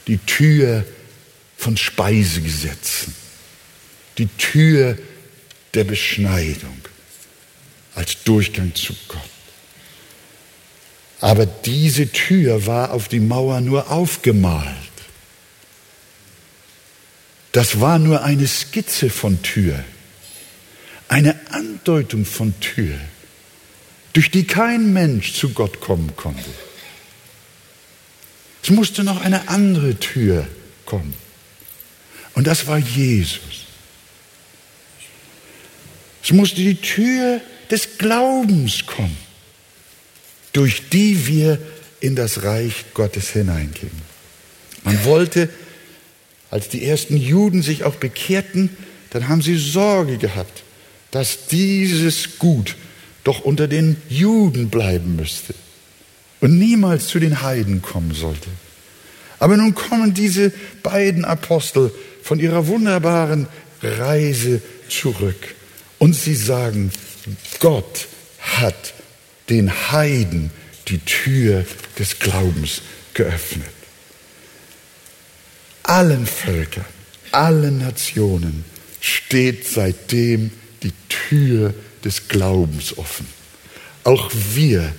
Die 0.08 0.20
Tür 0.20 0.86
von 1.58 1.76
Speisegesetzen. 1.76 3.14
Die 4.18 4.28
Tür 4.38 4.98
der 5.74 5.84
Beschneidung 5.84 6.78
als 7.98 8.24
Durchgang 8.24 8.76
zu 8.76 8.94
Gott. 9.08 9.20
Aber 11.20 11.48
diese 11.48 12.12
Tür 12.12 12.68
war 12.68 12.92
auf 12.92 13.08
die 13.08 13.20
Mauer 13.20 13.60
nur 13.60 13.90
aufgemalt. 13.90 14.76
Das 17.54 17.82
war 17.82 17.98
nur 17.98 18.24
eine 18.24 18.48
Skizze 18.48 19.10
von 19.10 19.42
Tür, 19.42 19.84
eine 21.08 21.36
Andeutung 21.50 22.24
von 22.24 22.58
Tür, 22.60 23.00
durch 24.14 24.30
die 24.30 24.46
kein 24.46 24.94
Mensch 24.94 25.34
zu 25.34 25.50
Gott 25.50 25.82
kommen 25.82 26.16
konnte. 26.16 26.52
Es 28.62 28.70
musste 28.70 29.04
noch 29.04 29.22
eine 29.22 29.50
andere 29.50 29.96
Tür 29.96 30.48
kommen. 30.86 31.16
Und 32.36 32.46
das 32.46 32.68
war 32.68 32.78
Jesus. 32.78 33.66
Es 36.24 36.32
musste 36.32 36.58
die 36.58 36.80
Tür 36.80 37.42
des 37.70 37.98
Glaubens 37.98 38.86
kommen 38.86 39.18
durch 40.58 40.90
die 40.90 41.28
wir 41.28 41.60
in 42.00 42.16
das 42.16 42.42
Reich 42.42 42.86
Gottes 42.96 43.30
hineingehen. 43.30 43.92
Man 44.84 45.06
wollte, 45.06 45.50
als 46.50 46.68
die 46.70 46.84
ersten 46.84 47.16
Juden 47.16 47.62
sich 47.62 47.84
auch 47.84 47.94
bekehrten, 47.94 48.76
dann 49.12 49.28
haben 49.28 49.44
sie 49.44 49.56
Sorge 49.56 50.18
gehabt, 50.18 50.64
dass 51.12 51.46
dieses 51.46 52.40
Gut 52.40 52.76
doch 53.24 53.42
unter 53.42 53.68
den 53.68 53.98
Juden 54.10 54.70
bleiben 54.70 55.16
müsste 55.16 55.54
und 56.40 56.58
niemals 56.58 57.08
zu 57.08 57.20
den 57.20 57.44
Heiden 57.44 57.84
kommen 57.84 58.16
sollte. 58.16 58.50
Aber 59.38 59.58
nun 59.58 59.76
kommen 59.76 60.16
diese 60.16 60.52
beiden 60.82 61.24
Apostel 61.24 61.92
von 62.24 62.40
ihrer 62.40 62.66
wunderbaren 62.66 63.48
Reise 63.84 64.62
zurück 64.90 65.54
und 66.00 66.16
sie 66.16 66.36
sagen, 66.36 66.92
Gott 67.60 68.08
hat 68.40 68.94
den 69.50 69.92
Heiden 69.92 70.52
die 70.88 71.00
Tür 71.00 71.66
des 71.98 72.20
Glaubens 72.20 72.82
geöffnet. 73.14 73.68
Allen 75.84 76.26
Völkern, 76.26 76.86
allen 77.32 77.80
Nationen 77.80 78.66
steht 79.00 79.68
seitdem 79.68 80.52
die 80.84 80.94
Tür 81.10 81.74
des 82.04 82.28
Glaubens 82.28 82.98
offen. 82.98 83.28
Auch 84.04 84.32
wir 84.54 84.94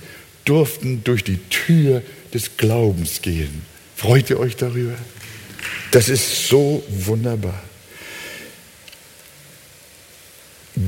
durften 0.45 1.03
durch 1.03 1.23
die 1.23 1.37
Tür 1.49 2.01
des 2.33 2.57
Glaubens 2.57 3.21
gehen. 3.21 3.63
Freut 3.95 4.29
ihr 4.29 4.39
euch 4.39 4.55
darüber? 4.55 4.95
Das 5.91 6.09
ist 6.09 6.47
so 6.47 6.83
wunderbar. 6.87 7.61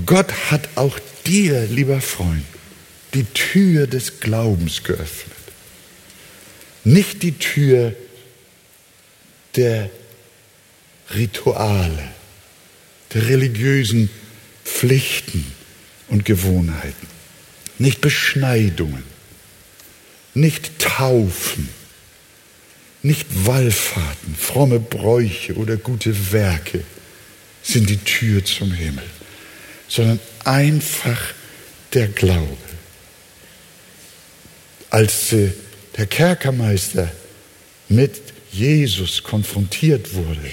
Gott 0.05 0.31
hat 0.49 0.69
auch 0.75 0.97
dir, 1.27 1.65
lieber 1.67 2.01
Freund, 2.01 2.43
die 3.13 3.25
Tür 3.25 3.87
des 3.87 4.19
Glaubens 4.19 4.83
geöffnet. 4.83 5.37
Nicht 6.83 7.23
die 7.23 7.33
Tür 7.33 7.95
der 9.55 9.89
Rituale, 11.13 12.09
der 13.13 13.27
religiösen 13.27 14.09
Pflichten 14.63 15.45
und 16.07 16.25
Gewohnheiten, 16.25 17.07
nicht 17.77 18.01
Beschneidungen, 18.01 19.03
nicht 20.33 20.79
Taufen, 20.79 21.69
nicht 23.03 23.27
Wallfahrten, 23.45 24.35
fromme 24.35 24.79
Bräuche 24.79 25.55
oder 25.55 25.77
gute 25.77 26.31
Werke 26.31 26.83
sind 27.63 27.89
die 27.89 27.97
Tür 27.97 28.43
zum 28.45 28.71
Himmel, 28.71 29.03
sondern 29.91 30.21
einfach 30.45 31.19
der 31.93 32.07
Glaube 32.07 32.57
als 34.89 35.35
der 35.97 36.05
Kerkermeister 36.05 37.11
mit 37.89 38.21
Jesus 38.51 39.21
konfrontiert 39.21 40.13
wurde, 40.13 40.49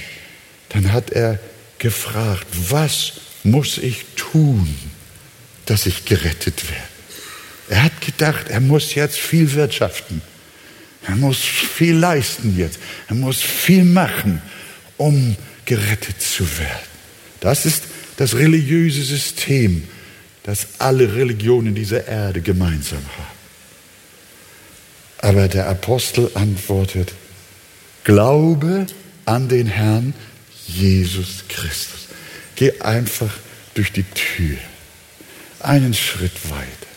dann 0.70 0.92
hat 0.92 1.11
er 1.11 1.38
gefragt, 1.79 2.46
was 2.53 3.12
muss 3.44 3.79
ich 3.79 4.05
tun, 4.16 4.77
dass 5.66 5.87
ich 5.87 6.05
gerettet 6.05 6.68
werde? 6.68 6.83
Er 7.68 7.85
hat 7.85 8.01
gedacht, 8.01 8.48
er 8.48 8.61
muss 8.61 8.94
jetzt 8.94 9.18
viel 9.18 9.53
wirtschaften. 9.53 10.22
Er 11.07 11.14
muss 11.16 11.38
viel 11.38 11.94
leisten 11.94 12.59
jetzt. 12.59 12.79
Er 13.09 13.14
muss 13.14 13.40
viel 13.40 13.85
machen, 13.85 14.42
um 14.96 15.37
gerettet 15.64 16.20
zu 16.20 16.44
werden. 16.59 16.88
Das 17.40 17.66
ist 17.66 17.85
das 18.18 18.35
religiöse 18.35 19.02
System, 19.02 19.85
das 20.42 20.66
alle 20.78 21.14
Religionen 21.14 21.74
dieser 21.74 22.07
Erde 22.07 22.40
gemeinsam 22.40 22.98
haben. 22.98 23.38
Aber 25.18 25.48
der 25.48 25.68
Apostel 25.68 26.31
antwortet, 26.35 27.12
Glaube 28.02 28.87
an 29.24 29.48
den 29.48 29.66
Herrn 29.66 30.14
Jesus 30.66 31.44
Christus. 31.48 32.09
Geh 32.57 32.81
einfach 32.81 33.33
durch 33.74 33.92
die 33.92 34.04
Tür, 34.04 34.57
einen 35.61 35.94
Schritt 35.94 36.50
weiter. 36.50 36.88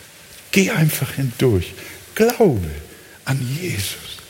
Geh 0.50 0.70
einfach 0.70 1.12
hindurch. 1.12 1.72
Glaube 2.16 2.70
an 3.24 3.38
Jesus. 3.60 4.21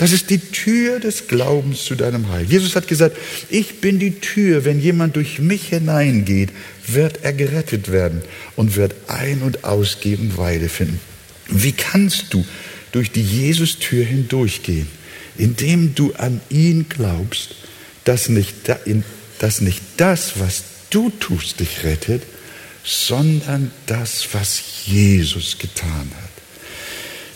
Das 0.00 0.12
ist 0.12 0.30
die 0.30 0.38
Tür 0.38 0.98
des 0.98 1.28
Glaubens 1.28 1.84
zu 1.84 1.94
deinem 1.94 2.30
Heil. 2.30 2.46
Jesus 2.48 2.74
hat 2.74 2.88
gesagt, 2.88 3.18
ich 3.50 3.82
bin 3.82 3.98
die 3.98 4.18
Tür. 4.18 4.64
Wenn 4.64 4.80
jemand 4.80 5.14
durch 5.14 5.40
mich 5.40 5.68
hineingeht, 5.68 6.48
wird 6.86 7.22
er 7.22 7.34
gerettet 7.34 7.92
werden 7.92 8.22
und 8.56 8.76
wird 8.76 8.94
ein- 9.08 9.42
und 9.42 9.64
ausgeben 9.64 10.38
Weide 10.38 10.70
finden. 10.70 10.98
Wie 11.48 11.72
kannst 11.72 12.32
du 12.32 12.46
durch 12.92 13.12
die 13.12 13.22
Jesus-Tür 13.22 14.02
hindurchgehen, 14.06 14.88
indem 15.36 15.94
du 15.94 16.14
an 16.14 16.40
ihn 16.48 16.86
glaubst, 16.88 17.56
dass 18.04 18.30
nicht, 18.30 18.54
dass 19.38 19.60
nicht 19.60 19.82
das, 19.98 20.40
was 20.40 20.62
du 20.88 21.10
tust, 21.10 21.60
dich 21.60 21.84
rettet, 21.84 22.22
sondern 22.84 23.70
das, 23.84 24.28
was 24.32 24.62
Jesus 24.86 25.58
getan 25.58 26.10
hat. 26.22 26.29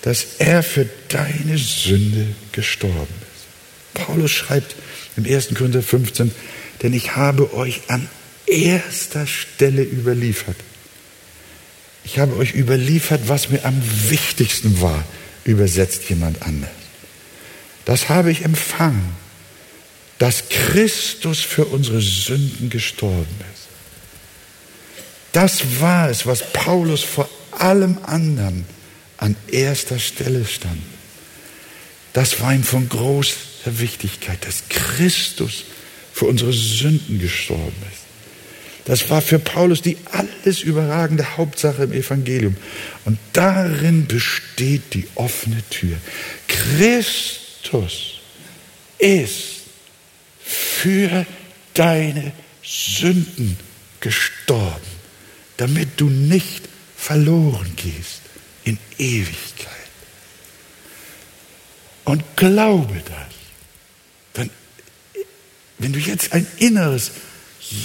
Dass 0.04 0.36
er 0.38 0.62
für 0.62 0.86
deine 1.08 1.58
Sünde 1.58 2.26
gestorben 2.52 3.14
ist. 3.34 4.04
Paulus 4.06 4.30
schreibt 4.30 4.76
im 5.16 5.24
1. 5.24 5.54
Korinther 5.54 5.82
15, 5.82 6.30
denn 6.82 6.92
ich 6.92 7.16
habe 7.16 7.54
euch 7.54 7.82
an 7.88 8.08
erster 8.46 9.26
Stelle 9.26 9.82
überliefert. 9.82 10.56
Ich 12.04 12.18
habe 12.18 12.36
euch 12.36 12.54
überliefert, 12.54 13.22
was 13.28 13.48
mir 13.48 13.64
am 13.64 13.80
wichtigsten 14.08 14.80
war 14.80 15.04
übersetzt 15.44 16.08
jemand 16.08 16.42
anders. 16.42 16.70
Das 17.84 18.08
habe 18.08 18.30
ich 18.30 18.44
empfangen, 18.44 19.14
dass 20.18 20.48
Christus 20.48 21.40
für 21.40 21.66
unsere 21.66 22.00
Sünden 22.00 22.70
gestorben 22.70 23.26
ist. 23.52 23.64
Das 25.32 25.80
war 25.80 26.08
es, 26.08 26.26
was 26.26 26.52
Paulus 26.52 27.02
vor 27.02 27.28
allem 27.50 27.98
anderen 28.04 28.64
an 29.24 29.37
erster 29.50 29.98
Stelle 29.98 30.44
stand. 30.44 30.82
Das 32.12 32.40
war 32.40 32.53
ihm 32.53 32.62
von 32.62 32.90
großer 32.90 33.38
Wichtigkeit, 33.64 34.46
dass 34.46 34.64
Christus 34.68 35.64
für 36.12 36.26
unsere 36.26 36.53
Sünden 36.53 37.18
gestorben 37.18 37.82
ist. 37.90 38.03
Das 38.84 39.09
war 39.09 39.22
für 39.22 39.38
Paulus 39.38 39.80
die 39.80 39.96
alles 40.12 40.61
überragende 40.61 41.38
Hauptsache 41.38 41.84
im 41.84 41.92
Evangelium. 41.92 42.55
Und 43.07 43.18
darin 43.32 44.07
besteht 44.07 44.92
die 44.92 45.09
offene 45.14 45.62
Tür. 45.70 45.96
Christus 46.46 48.20
ist 48.99 49.62
für 50.38 51.24
deine 51.72 52.32
Sünden 52.62 53.57
gestorben, 54.01 54.84
damit 55.57 55.88
du 55.96 56.11
nicht 56.11 56.68
verloren 56.94 57.72
gehst 57.76 58.24
in 58.64 58.78
Ewigkeit. 58.98 59.72
Und 62.04 62.22
glaube 62.36 63.02
das. 63.04 63.34
Dann, 64.34 64.50
wenn 65.78 65.92
du 65.92 65.98
jetzt 65.98 66.32
ein 66.32 66.46
inneres 66.58 67.12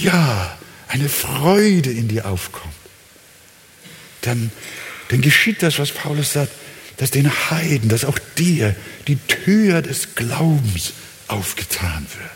Ja 0.01 0.57
eine 0.88 1.09
Freude 1.09 1.91
in 1.91 2.07
dir 2.07 2.25
aufkommt, 2.25 2.73
dann, 4.21 4.51
dann 5.09 5.21
geschieht 5.21 5.63
das, 5.63 5.80
was 5.80 5.91
Paulus 5.91 6.34
sagt, 6.34 6.51
dass 6.97 7.11
den 7.11 7.30
Heiden, 7.49 7.88
dass 7.88 8.03
auch 8.03 8.19
dir 8.38 8.75
die 9.07 9.15
Tür 9.15 9.82
des 9.82 10.15
Glaubens 10.15 10.91
aufgetan 11.27 12.05
wird. 12.17 12.30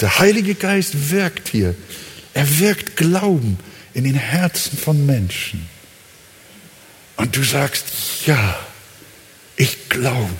Der 0.00 0.18
Heilige 0.18 0.54
Geist 0.54 1.10
wirkt 1.10 1.48
hier. 1.48 1.74
Er 2.34 2.58
wirkt 2.58 2.96
Glauben 2.96 3.58
in 3.94 4.04
den 4.04 4.14
Herzen 4.14 4.76
von 4.76 5.06
Menschen. 5.06 5.68
Und 7.16 7.36
du 7.36 7.42
sagst, 7.42 7.86
ja, 8.26 8.58
ich 9.56 9.88
glaube, 9.88 10.36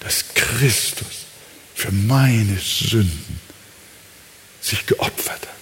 dass 0.00 0.24
Christus 0.34 1.26
für 1.74 1.92
meine 1.92 2.58
Sünden 2.58 3.40
sich 4.60 4.86
geopfert 4.86 5.42
hat. 5.42 5.56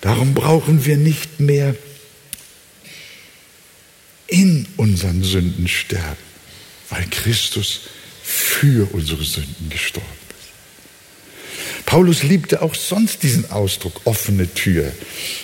Darum 0.00 0.34
brauchen 0.34 0.84
wir 0.84 0.96
nicht 0.96 1.40
mehr 1.40 1.74
in 4.28 4.66
unseren 4.76 5.22
Sünden 5.22 5.68
sterben, 5.68 6.22
weil 6.90 7.06
Christus 7.10 7.80
für 8.22 8.92
unsere 8.92 9.24
Sünden 9.24 9.68
gestorben 9.70 10.06
ist. 10.12 10.15
Paulus 11.96 12.22
liebte 12.22 12.60
auch 12.60 12.74
sonst 12.74 13.22
diesen 13.22 13.50
Ausdruck 13.50 14.02
offene 14.04 14.52
Tür. 14.52 14.92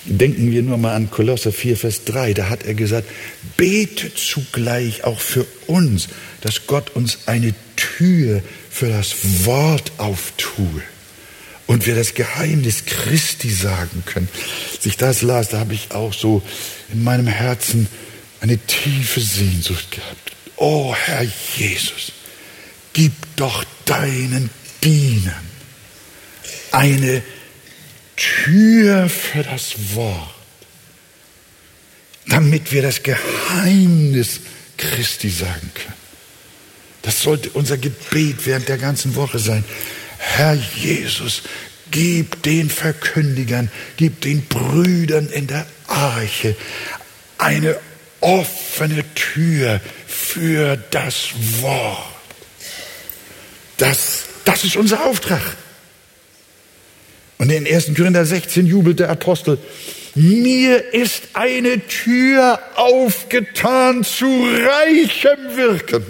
Denken 0.04 0.50
wir 0.50 0.62
nur 0.62 0.76
mal 0.76 0.94
an 0.94 1.10
Kolosser 1.10 1.50
4, 1.50 1.78
Vers 1.78 2.04
3. 2.04 2.34
Da 2.34 2.50
hat 2.50 2.64
er 2.64 2.74
gesagt, 2.74 3.08
betet 3.56 4.18
zugleich 4.18 5.04
auch 5.04 5.18
für 5.18 5.46
uns, 5.66 6.08
dass 6.42 6.66
Gott 6.66 6.90
uns 6.90 7.20
eine 7.24 7.54
Tür 7.76 8.42
für 8.68 8.90
das 8.90 9.46
Wort 9.46 9.92
auftue 9.96 10.82
und 11.66 11.86
wir 11.86 11.94
das 11.94 12.12
Geheimnis 12.12 12.84
Christi 12.84 13.48
sagen 13.48 14.02
können. 14.04 14.28
Als 14.74 14.84
ich 14.84 14.98
das 14.98 15.22
las, 15.22 15.48
da 15.48 15.60
habe 15.60 15.72
ich 15.72 15.92
auch 15.92 16.12
so 16.12 16.42
in 16.92 17.02
meinem 17.02 17.28
Herzen 17.28 17.88
eine 18.42 18.58
tiefe 18.58 19.22
Sehnsucht 19.22 19.90
gehabt. 19.90 20.32
Oh 20.56 20.94
Herr 20.94 21.24
Jesus, 21.56 22.12
gib 22.92 23.12
doch 23.36 23.64
deinen 23.86 24.50
Dienern 24.84 25.51
eine 26.72 27.22
Tür 28.16 29.08
für 29.08 29.42
das 29.42 29.94
Wort, 29.94 30.34
damit 32.26 32.72
wir 32.72 32.82
das 32.82 33.02
Geheimnis 33.02 34.40
Christi 34.76 35.30
sagen 35.30 35.70
können. 35.74 36.02
Das 37.02 37.22
sollte 37.22 37.50
unser 37.50 37.78
Gebet 37.78 38.46
während 38.46 38.68
der 38.68 38.78
ganzen 38.78 39.16
Woche 39.16 39.38
sein. 39.38 39.64
Herr 40.18 40.54
Jesus, 40.76 41.42
gib 41.90 42.42
den 42.42 42.70
Verkündigern, 42.70 43.70
gib 43.96 44.20
den 44.20 44.46
Brüdern 44.46 45.28
in 45.28 45.46
der 45.48 45.66
Arche 45.88 46.56
eine 47.38 47.78
offene 48.20 49.04
Tür 49.14 49.80
für 50.06 50.76
das 50.76 51.30
Wort. 51.60 52.06
Das, 53.76 54.24
das 54.44 54.62
ist 54.62 54.76
unser 54.76 55.04
Auftrag. 55.04 55.42
Und 57.42 57.50
in 57.50 57.66
1. 57.66 57.96
Korinther 57.96 58.24
16 58.24 58.66
jubelt 58.66 59.00
der 59.00 59.10
Apostel, 59.10 59.58
mir 60.14 60.94
ist 60.94 61.30
eine 61.32 61.84
Tür 61.88 62.60
aufgetan 62.76 64.04
zu 64.04 64.26
reichem 64.26 65.56
Wirken. 65.56 66.04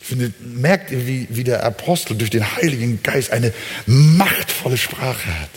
Ich 0.00 0.06
finde, 0.06 0.32
merkt 0.40 0.90
ihr, 0.90 1.06
wie, 1.06 1.26
wie 1.28 1.44
der 1.44 1.64
Apostel 1.64 2.16
durch 2.16 2.30
den 2.30 2.56
Heiligen 2.56 3.02
Geist 3.02 3.30
eine 3.30 3.52
machtvolle 3.84 4.78
Sprache 4.78 5.38
hat 5.38 5.50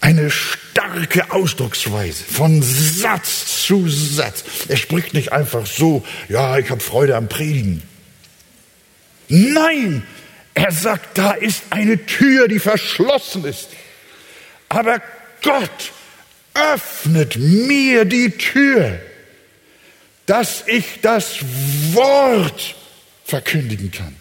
eine 0.00 0.30
starke 0.30 1.32
Ausdrucksweise 1.32 2.22
von 2.22 2.62
Satz 2.62 3.64
zu 3.66 3.88
Satz. 3.88 4.44
Er 4.68 4.76
spricht 4.76 5.12
nicht 5.12 5.32
einfach 5.32 5.66
so, 5.66 6.04
ja, 6.28 6.58
ich 6.58 6.70
habe 6.70 6.80
Freude 6.82 7.16
am 7.16 7.28
Predigen. 7.28 7.82
Nein, 9.28 10.02
er 10.54 10.72
sagt, 10.72 11.18
da 11.18 11.32
ist 11.32 11.64
eine 11.70 12.06
Tür, 12.06 12.48
die 12.48 12.60
verschlossen 12.60 13.44
ist. 13.44 13.68
Aber 14.68 15.02
Gott 15.42 15.92
öffnet 16.54 17.36
mir 17.36 18.04
die 18.04 18.30
Tür, 18.30 19.00
dass 20.26 20.64
ich 20.66 21.00
das 21.02 21.40
Wort 21.92 22.74
verkündigen 23.24 23.90
kann 23.90 24.16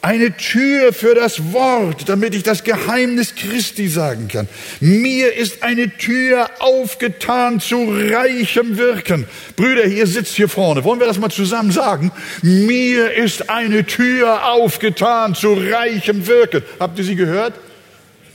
eine 0.00 0.36
Tür 0.36 0.92
für 0.92 1.14
das 1.14 1.52
Wort, 1.52 2.08
damit 2.08 2.34
ich 2.34 2.44
das 2.44 2.62
Geheimnis 2.62 3.34
Christi 3.34 3.88
sagen 3.88 4.28
kann. 4.28 4.48
Mir 4.80 5.34
ist 5.34 5.62
eine 5.62 5.96
Tür 5.96 6.48
aufgetan 6.60 7.58
zu 7.58 7.88
reichem 7.88 8.78
Wirken. 8.78 9.26
Brüder, 9.56 9.86
ihr 9.86 10.06
sitzt 10.06 10.36
hier 10.36 10.48
vorne. 10.48 10.84
Wollen 10.84 11.00
wir 11.00 11.06
das 11.06 11.18
mal 11.18 11.30
zusammen 11.30 11.72
sagen? 11.72 12.12
Mir 12.42 13.12
ist 13.12 13.50
eine 13.50 13.84
Tür 13.84 14.52
aufgetan 14.52 15.34
zu 15.34 15.54
reichem 15.54 16.26
Wirken. 16.26 16.62
Habt 16.78 16.98
ihr 16.98 17.04
sie 17.04 17.16
gehört? 17.16 17.54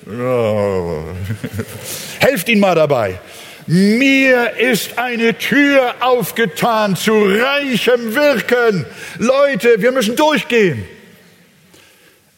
Oh. 0.05 1.03
Helft 2.19 2.49
ihn 2.49 2.59
mal 2.59 2.75
dabei. 2.75 3.19
Mir 3.67 4.57
ist 4.57 4.97
eine 4.97 5.37
Tür 5.37 5.95
aufgetan 6.01 6.97
zu 6.97 7.13
reichem 7.13 8.13
Wirken. 8.13 8.85
Leute, 9.17 9.81
wir 9.81 9.93
müssen 9.93 10.17
durchgehen. 10.17 10.85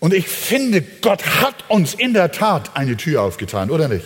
Und 0.05 0.13
ich 0.13 0.27
finde, 0.27 0.83
Gott 1.01 1.25
hat 1.41 1.67
uns 1.67 1.95
in 1.95 2.13
der 2.13 2.31
Tat 2.31 2.77
eine 2.77 2.95
Tür 2.95 3.23
aufgetan, 3.23 3.71
oder 3.71 3.87
nicht? 3.87 4.05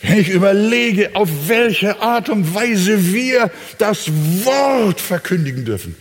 Wenn 0.00 0.20
ich 0.20 0.28
überlege, 0.28 1.10
auf 1.14 1.28
welche 1.48 2.00
Art 2.00 2.28
und 2.28 2.54
Weise 2.54 3.12
wir 3.12 3.50
das 3.78 4.06
Wort 4.44 5.00
verkündigen 5.00 5.64
dürfen, 5.64 5.96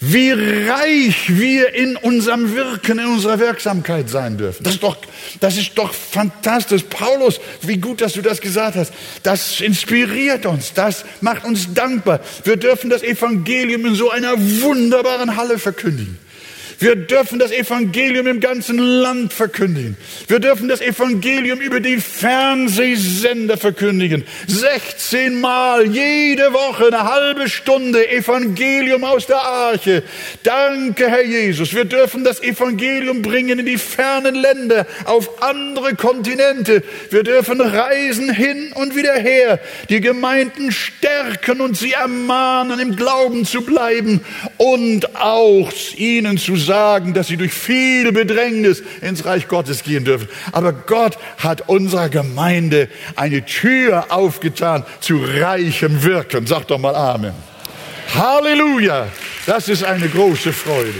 wie 0.00 0.32
reich 0.68 1.30
wir 1.34 1.72
in 1.72 1.96
unserem 1.96 2.54
Wirken, 2.54 2.98
in 2.98 3.06
unserer 3.06 3.38
Wirksamkeit 3.38 4.10
sein 4.10 4.36
dürfen. 4.36 4.62
Das 4.62 4.74
ist 4.74 4.82
doch, 4.82 4.98
das 5.40 5.56
ist 5.56 5.78
doch 5.78 5.94
fantastisch. 5.94 6.82
Paulus, 6.90 7.40
wie 7.62 7.78
gut, 7.78 8.02
dass 8.02 8.12
du 8.12 8.20
das 8.20 8.42
gesagt 8.42 8.76
hast. 8.76 8.92
Das 9.22 9.62
inspiriert 9.62 10.44
uns. 10.44 10.74
Das 10.74 11.06
macht 11.22 11.46
uns 11.46 11.72
dankbar. 11.72 12.20
Wir 12.44 12.58
dürfen 12.58 12.90
das 12.90 13.02
Evangelium 13.02 13.86
in 13.86 13.94
so 13.94 14.10
einer 14.10 14.34
wunderbaren 14.36 15.38
Halle 15.38 15.58
verkündigen. 15.58 16.18
Wir 16.80 16.96
dürfen 16.96 17.38
das 17.38 17.52
Evangelium 17.52 18.26
im 18.26 18.40
ganzen 18.40 18.78
Land 18.78 19.34
verkündigen. 19.34 19.98
Wir 20.28 20.40
dürfen 20.40 20.66
das 20.66 20.80
Evangelium 20.80 21.60
über 21.60 21.78
die 21.78 21.98
Fernsehsender 21.98 23.58
verkündigen. 23.58 24.24
16 24.46 25.42
Mal 25.42 25.86
jede 25.86 26.54
Woche 26.54 26.86
eine 26.86 27.04
halbe 27.04 27.50
Stunde 27.50 28.10
Evangelium 28.10 29.04
aus 29.04 29.26
der 29.26 29.42
Arche. 29.42 30.02
Danke, 30.42 31.10
Herr 31.10 31.22
Jesus. 31.22 31.74
Wir 31.74 31.84
dürfen 31.84 32.24
das 32.24 32.42
Evangelium 32.42 33.20
bringen 33.20 33.58
in 33.58 33.66
die 33.66 33.76
fernen 33.76 34.34
Länder, 34.34 34.86
auf 35.04 35.42
andere 35.42 35.96
Kontinente. 35.96 36.82
Wir 37.10 37.24
dürfen 37.24 37.60
reisen 37.60 38.32
hin 38.32 38.72
und 38.74 38.96
wieder 38.96 39.16
her, 39.16 39.60
die 39.90 40.00
Gemeinden 40.00 40.72
stärken 40.72 41.60
und 41.60 41.76
sie 41.76 41.92
ermahnen, 41.92 42.80
im 42.80 42.96
Glauben 42.96 43.44
zu 43.44 43.60
bleiben 43.60 44.22
und 44.56 45.14
auch 45.16 45.70
ihnen 45.98 46.38
zu 46.38 46.56
sagen, 46.56 46.69
sagen, 46.70 47.14
dass 47.14 47.26
sie 47.26 47.36
durch 47.36 47.52
viel 47.52 48.12
Bedrängnis 48.12 48.80
ins 49.00 49.24
Reich 49.24 49.48
Gottes 49.48 49.82
gehen 49.82 50.04
dürfen. 50.04 50.28
Aber 50.52 50.72
Gott 50.72 51.18
hat 51.38 51.68
unserer 51.68 52.08
Gemeinde 52.08 52.88
eine 53.16 53.44
Tür 53.44 54.06
aufgetan 54.10 54.84
zu 55.00 55.20
reichem 55.20 56.04
Wirken. 56.04 56.46
Sag 56.46 56.68
doch 56.68 56.78
mal 56.78 56.94
Amen. 56.94 57.32
Halleluja! 58.14 59.08
Das 59.46 59.68
ist 59.68 59.82
eine 59.82 60.08
große 60.08 60.52
Freude. 60.52 60.94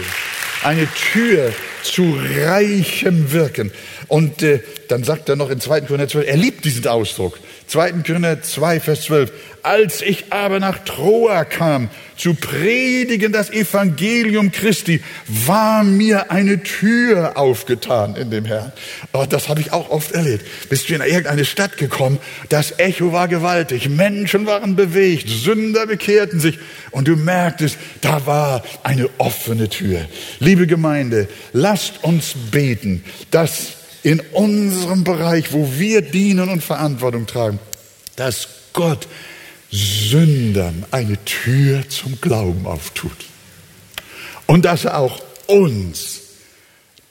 Eine 0.61 0.89
Tür 1.13 1.53
zu 1.83 2.19
reichem 2.45 3.31
Wirken. 3.31 3.71
Und 4.09 4.43
äh, 4.43 4.59
dann 4.89 5.05
sagt 5.05 5.29
er 5.29 5.37
noch 5.37 5.49
in 5.49 5.61
2. 5.61 5.81
Korinther 5.81 6.09
12, 6.09 6.27
er 6.27 6.35
liebt 6.35 6.65
diesen 6.65 6.85
Ausdruck. 6.85 7.39
2. 7.67 7.93
Korinther 8.05 8.41
2, 8.41 8.81
Vers 8.81 9.03
12. 9.03 9.31
Als 9.63 10.01
ich 10.01 10.31
aber 10.31 10.59
nach 10.59 10.79
Troa 10.83 11.45
kam, 11.45 11.89
zu 12.17 12.33
predigen 12.33 13.31
das 13.31 13.51
Evangelium 13.51 14.51
Christi, 14.51 15.03
war 15.27 15.83
mir 15.83 16.31
eine 16.31 16.63
Tür 16.63 17.37
aufgetan 17.37 18.15
in 18.15 18.31
dem 18.31 18.45
Herrn. 18.45 18.71
Oh, 19.13 19.25
das 19.29 19.49
habe 19.49 19.61
ich 19.61 19.71
auch 19.71 19.89
oft 19.89 20.11
erlebt. 20.11 20.45
Bist 20.69 20.89
du 20.89 20.95
in 20.95 21.01
irgendeine 21.01 21.45
Stadt 21.45 21.77
gekommen, 21.77 22.17
das 22.49 22.79
Echo 22.79 23.11
war 23.11 23.27
gewaltig, 23.27 23.89
Menschen 23.89 24.47
waren 24.47 24.75
bewegt, 24.75 25.29
Sünder 25.29 25.85
bekehrten 25.85 26.39
sich 26.39 26.57
und 26.89 27.07
du 27.07 27.15
merktest, 27.15 27.77
da 28.01 28.25
war 28.25 28.63
eine 28.83 29.09
offene 29.19 29.69
Tür. 29.69 30.05
Liebe 30.39 30.65
Gemeinde, 30.65 31.27
lasst 31.53 32.03
uns 32.03 32.33
beten, 32.51 33.03
dass 33.29 33.73
in 34.03 34.19
unserem 34.31 35.03
Bereich, 35.03 35.53
wo 35.53 35.73
wir 35.77 36.01
dienen 36.01 36.49
und 36.49 36.63
Verantwortung 36.63 37.27
tragen, 37.27 37.59
dass 38.15 38.47
Gott 38.73 39.07
Sündern 39.71 40.85
eine 40.91 41.23
Tür 41.23 41.87
zum 41.89 42.19
Glauben 42.19 42.65
auftut. 42.65 43.25
Und 44.45 44.65
dass 44.65 44.85
er 44.85 44.97
auch 44.97 45.21
uns 45.47 46.21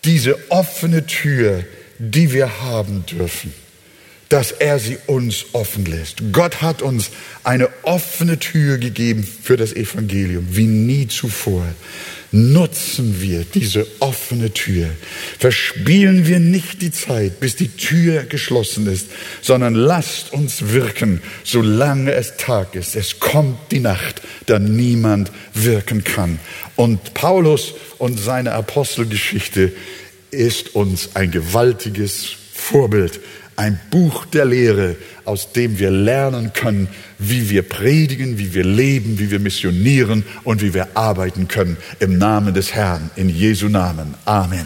diese 0.04 0.50
offene 0.50 1.06
Tür, 1.06 1.64
die 1.98 2.32
wir 2.32 2.60
haben 2.62 3.04
dürfen, 3.06 3.52
dass 4.28 4.52
er 4.52 4.78
sie 4.78 4.98
uns 5.06 5.46
offen 5.52 5.84
lässt. 5.86 6.22
Gott 6.32 6.62
hat 6.62 6.82
uns 6.82 7.10
eine 7.42 7.68
offene 7.82 8.38
Tür 8.38 8.78
gegeben 8.78 9.24
für 9.24 9.56
das 9.56 9.72
Evangelium, 9.72 10.46
wie 10.50 10.66
nie 10.66 11.08
zuvor. 11.08 11.66
Nutzen 12.32 13.20
wir 13.20 13.44
diese 13.44 13.86
offene 13.98 14.52
Tür. 14.52 14.88
Verspielen 15.38 16.28
wir 16.28 16.38
nicht 16.38 16.80
die 16.80 16.92
Zeit, 16.92 17.40
bis 17.40 17.56
die 17.56 17.68
Tür 17.68 18.22
geschlossen 18.22 18.86
ist, 18.86 19.08
sondern 19.42 19.74
lasst 19.74 20.32
uns 20.32 20.68
wirken, 20.68 21.22
solange 21.42 22.12
es 22.12 22.36
Tag 22.36 22.76
ist. 22.76 22.94
Es 22.94 23.18
kommt 23.18 23.72
die 23.72 23.80
Nacht, 23.80 24.22
da 24.46 24.60
niemand 24.60 25.32
wirken 25.54 26.04
kann. 26.04 26.38
Und 26.76 27.14
Paulus 27.14 27.74
und 27.98 28.18
seine 28.20 28.52
Apostelgeschichte 28.52 29.72
ist 30.30 30.76
uns 30.76 31.10
ein 31.14 31.32
gewaltiges 31.32 32.36
Vorbild 32.52 33.18
ein 33.60 33.78
Buch 33.90 34.24
der 34.24 34.46
Lehre, 34.46 34.96
aus 35.26 35.52
dem 35.52 35.78
wir 35.78 35.90
lernen 35.90 36.54
können, 36.54 36.88
wie 37.18 37.50
wir 37.50 37.60
predigen, 37.60 38.38
wie 38.38 38.54
wir 38.54 38.64
leben, 38.64 39.18
wie 39.18 39.30
wir 39.30 39.38
missionieren 39.38 40.24
und 40.44 40.62
wie 40.62 40.72
wir 40.72 40.96
arbeiten 40.96 41.46
können. 41.46 41.76
Im 41.98 42.16
Namen 42.16 42.54
des 42.54 42.74
Herrn, 42.74 43.10
in 43.16 43.28
Jesu 43.28 43.68
Namen. 43.68 44.14
Amen. 44.24 44.64